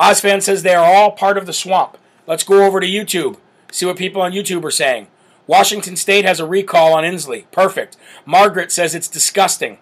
[0.00, 1.98] Ozfan says they are all part of the swamp.
[2.26, 3.36] Let's go over to YouTube.
[3.70, 5.08] See what people on YouTube are saying.
[5.46, 7.44] Washington State has a recall on Inslee.
[7.50, 7.96] Perfect.
[8.24, 9.78] Margaret says it's disgusting.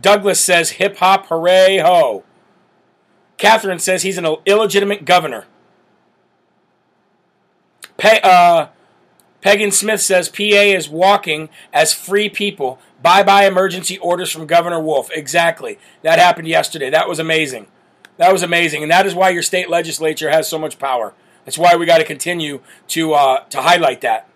[0.00, 2.24] Douglas says hip hop, hooray, ho.
[3.38, 5.46] Catherine says he's an illegitimate governor.
[7.96, 8.68] Pe- uh,
[9.40, 12.78] Pagan Smith says PA is walking as free people.
[13.02, 15.10] Bye bye emergency orders from Governor Wolf.
[15.12, 15.78] Exactly.
[16.02, 16.90] That happened yesterday.
[16.90, 17.66] That was amazing.
[18.16, 18.82] That was amazing.
[18.82, 21.14] And that is why your state legislature has so much power.
[21.46, 24.28] That's why we got to continue to uh, to highlight that.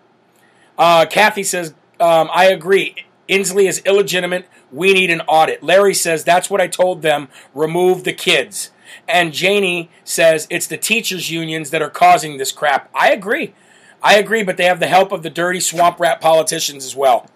[0.77, 3.05] Uh, Kathy says, um, I agree.
[3.29, 4.47] Inslee is illegitimate.
[4.71, 5.61] We need an audit.
[5.61, 7.27] Larry says, that's what I told them.
[7.53, 8.71] Remove the kids.
[9.07, 12.89] And Janie says, it's the teachers' unions that are causing this crap.
[12.95, 13.53] I agree.
[14.01, 17.29] I agree, but they have the help of the dirty swamp rat politicians as well.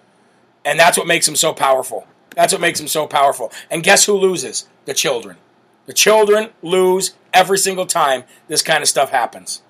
[0.63, 2.07] And that's what makes them so powerful.
[2.36, 3.51] That's what makes them so powerful.
[3.69, 4.67] And guess who loses?
[4.86, 5.38] The children.
[5.86, 9.61] The children lose every single time this kind of stuff happens.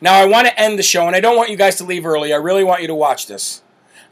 [0.00, 2.06] Now, I want to end the show, and I don't want you guys to leave
[2.06, 2.32] early.
[2.32, 3.62] I really want you to watch this.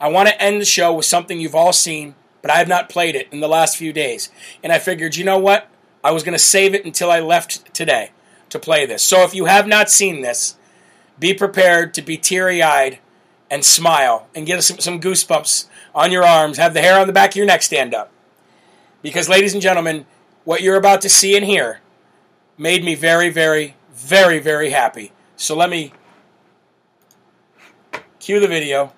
[0.01, 2.89] I want to end the show with something you've all seen, but I have not
[2.89, 4.31] played it in the last few days.
[4.63, 5.69] And I figured, you know what?
[6.05, 8.13] I was going to save it until I left today
[8.51, 9.03] to play this.
[9.03, 10.57] So if you have not seen this,
[11.19, 12.99] be prepared to be teary eyed
[13.51, 17.13] and smile and get some, some goosebumps on your arms, have the hair on the
[17.13, 18.13] back of your neck stand up.
[19.03, 20.07] Because, ladies and gentlemen,
[20.45, 21.81] what you're about to see and hear
[22.57, 25.13] made me very, very, very, very happy.
[25.39, 25.93] So let me
[28.19, 28.93] cue the video.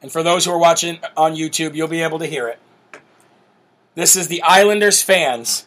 [0.00, 2.60] And for those who are watching on YouTube, you'll be able to hear it.
[3.96, 5.66] This is the Islanders fans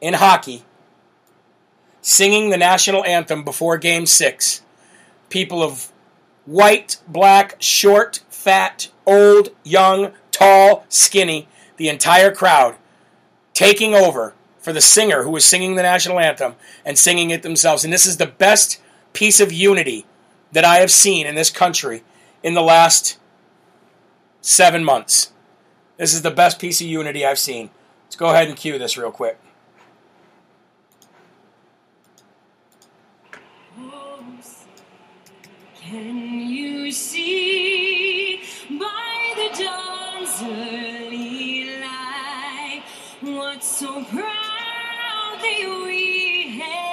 [0.00, 0.64] in hockey
[2.00, 4.62] singing the national anthem before game six.
[5.28, 5.92] People of
[6.46, 11.48] white, black, short, fat, old, young, tall, skinny,
[11.78, 12.76] the entire crowd
[13.54, 16.54] taking over for the singer who was singing the national anthem
[16.84, 17.84] and singing it themselves.
[17.84, 18.80] And this is the best
[19.12, 20.06] piece of unity
[20.52, 22.02] that I have seen in this country
[22.42, 23.18] in the last
[24.40, 25.32] seven months.
[25.96, 27.70] This is the best piece of unity I've seen.
[28.04, 29.38] Let's go ahead and cue this real quick.
[35.82, 38.42] Can you see
[38.78, 42.84] by the dawn's early light
[43.22, 44.00] what so
[45.40, 46.89] proudly we hailed?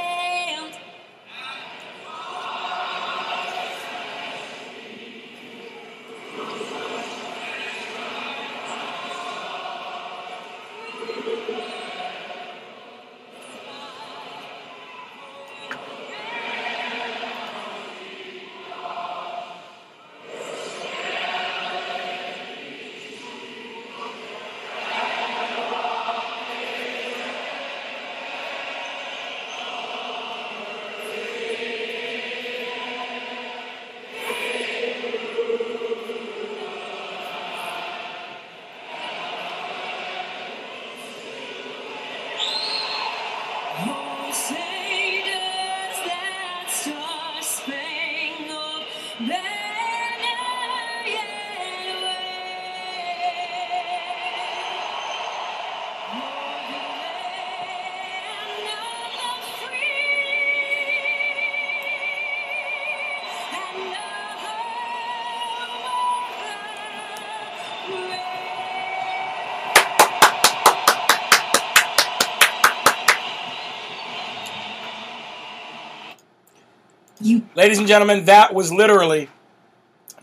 [77.67, 79.27] Ladies and gentlemen, that was literally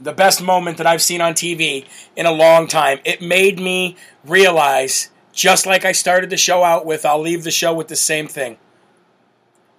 [0.00, 1.84] the best moment that I've seen on TV
[2.16, 3.00] in a long time.
[3.04, 7.50] It made me realize, just like I started the show out with, I'll leave the
[7.50, 8.56] show with the same thing.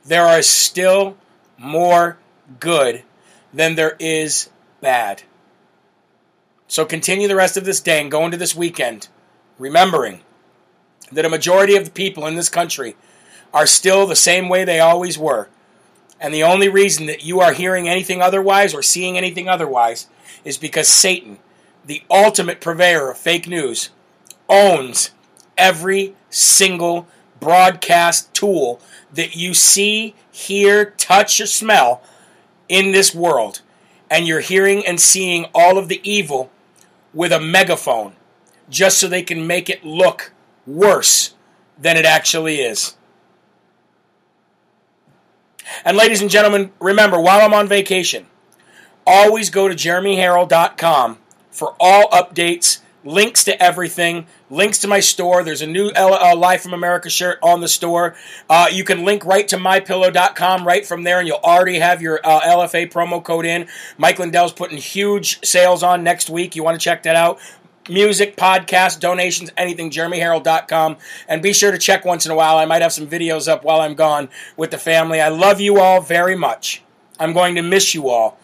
[0.06, 1.18] There are still
[1.58, 2.20] more
[2.60, 3.02] good
[3.52, 5.24] than there is bad.
[6.68, 9.08] So continue the rest of this day and go into this weekend
[9.58, 10.20] remembering
[11.12, 12.96] that a majority of the people in this country
[13.52, 15.50] are still the same way they always were.
[16.26, 20.08] And the only reason that you are hearing anything otherwise or seeing anything otherwise
[20.44, 21.38] is because Satan,
[21.86, 23.92] the ultimate purveyor of fake news,
[24.50, 25.12] owns
[25.56, 27.06] every single
[27.40, 28.82] broadcast tool
[29.14, 32.02] that you see, hear, touch, or smell
[32.68, 33.62] in this world.
[34.10, 36.50] And you're hearing and seeing all of the evil
[37.14, 38.16] with a megaphone
[38.68, 40.32] just so they can make it look
[40.66, 41.36] worse
[41.78, 42.96] than it actually is.
[45.84, 48.26] And ladies and gentlemen, remember, while I'm on vacation,
[49.06, 51.18] always go to jeremyherrell.com
[51.52, 55.44] for all updates, links to everything, links to my store.
[55.44, 58.16] There's a new uh, Live from America shirt on the store.
[58.50, 62.20] Uh, you can link right to mypillow.com right from there, and you'll already have your
[62.24, 63.68] uh, LFA promo code in.
[63.98, 66.56] Mike Lindell's putting huge sales on next week.
[66.56, 67.40] You want to check that out
[67.90, 70.98] music, podcast, donations, anything, jeremyherrell.com.
[71.28, 72.58] And be sure to check once in a while.
[72.58, 75.22] I might have some videos up while I'm gone with the family.
[75.22, 76.82] I love you all very much.
[77.20, 78.38] I'm going to miss you all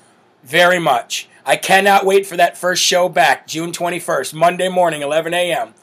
[0.44, 1.28] very much.
[1.46, 5.74] I cannot wait for that first show back, June 21st, Monday morning, 11 a.m.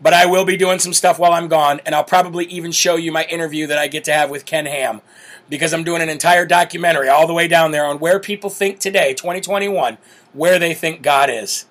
[0.00, 2.96] But I will be doing some stuff while I'm gone, and I'll probably even show
[2.96, 5.00] you my interview that I get to have with Ken Ham
[5.48, 8.78] because I'm doing an entire documentary all the way down there on where people think
[8.78, 9.98] today, 2021,
[10.34, 11.64] where they think God is.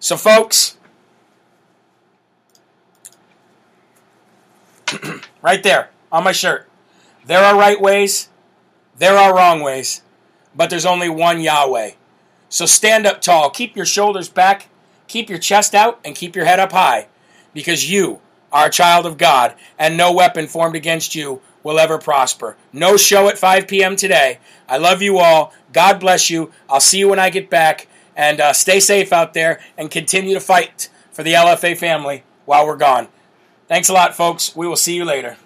[0.00, 0.76] So, folks,
[5.42, 6.68] right there on my shirt,
[7.26, 8.28] there are right ways,
[8.96, 10.02] there are wrong ways,
[10.54, 11.92] but there's only one Yahweh.
[12.48, 14.68] So stand up tall, keep your shoulders back,
[15.06, 17.08] keep your chest out, and keep your head up high,
[17.52, 18.20] because you
[18.50, 22.56] are a child of God, and no weapon formed against you will ever prosper.
[22.72, 23.96] No show at 5 p.m.
[23.96, 24.38] today.
[24.68, 25.52] I love you all.
[25.72, 26.50] God bless you.
[26.68, 27.88] I'll see you when I get back.
[28.18, 32.66] And uh, stay safe out there and continue to fight for the LFA family while
[32.66, 33.06] we're gone.
[33.68, 34.56] Thanks a lot, folks.
[34.56, 35.36] We will see you later.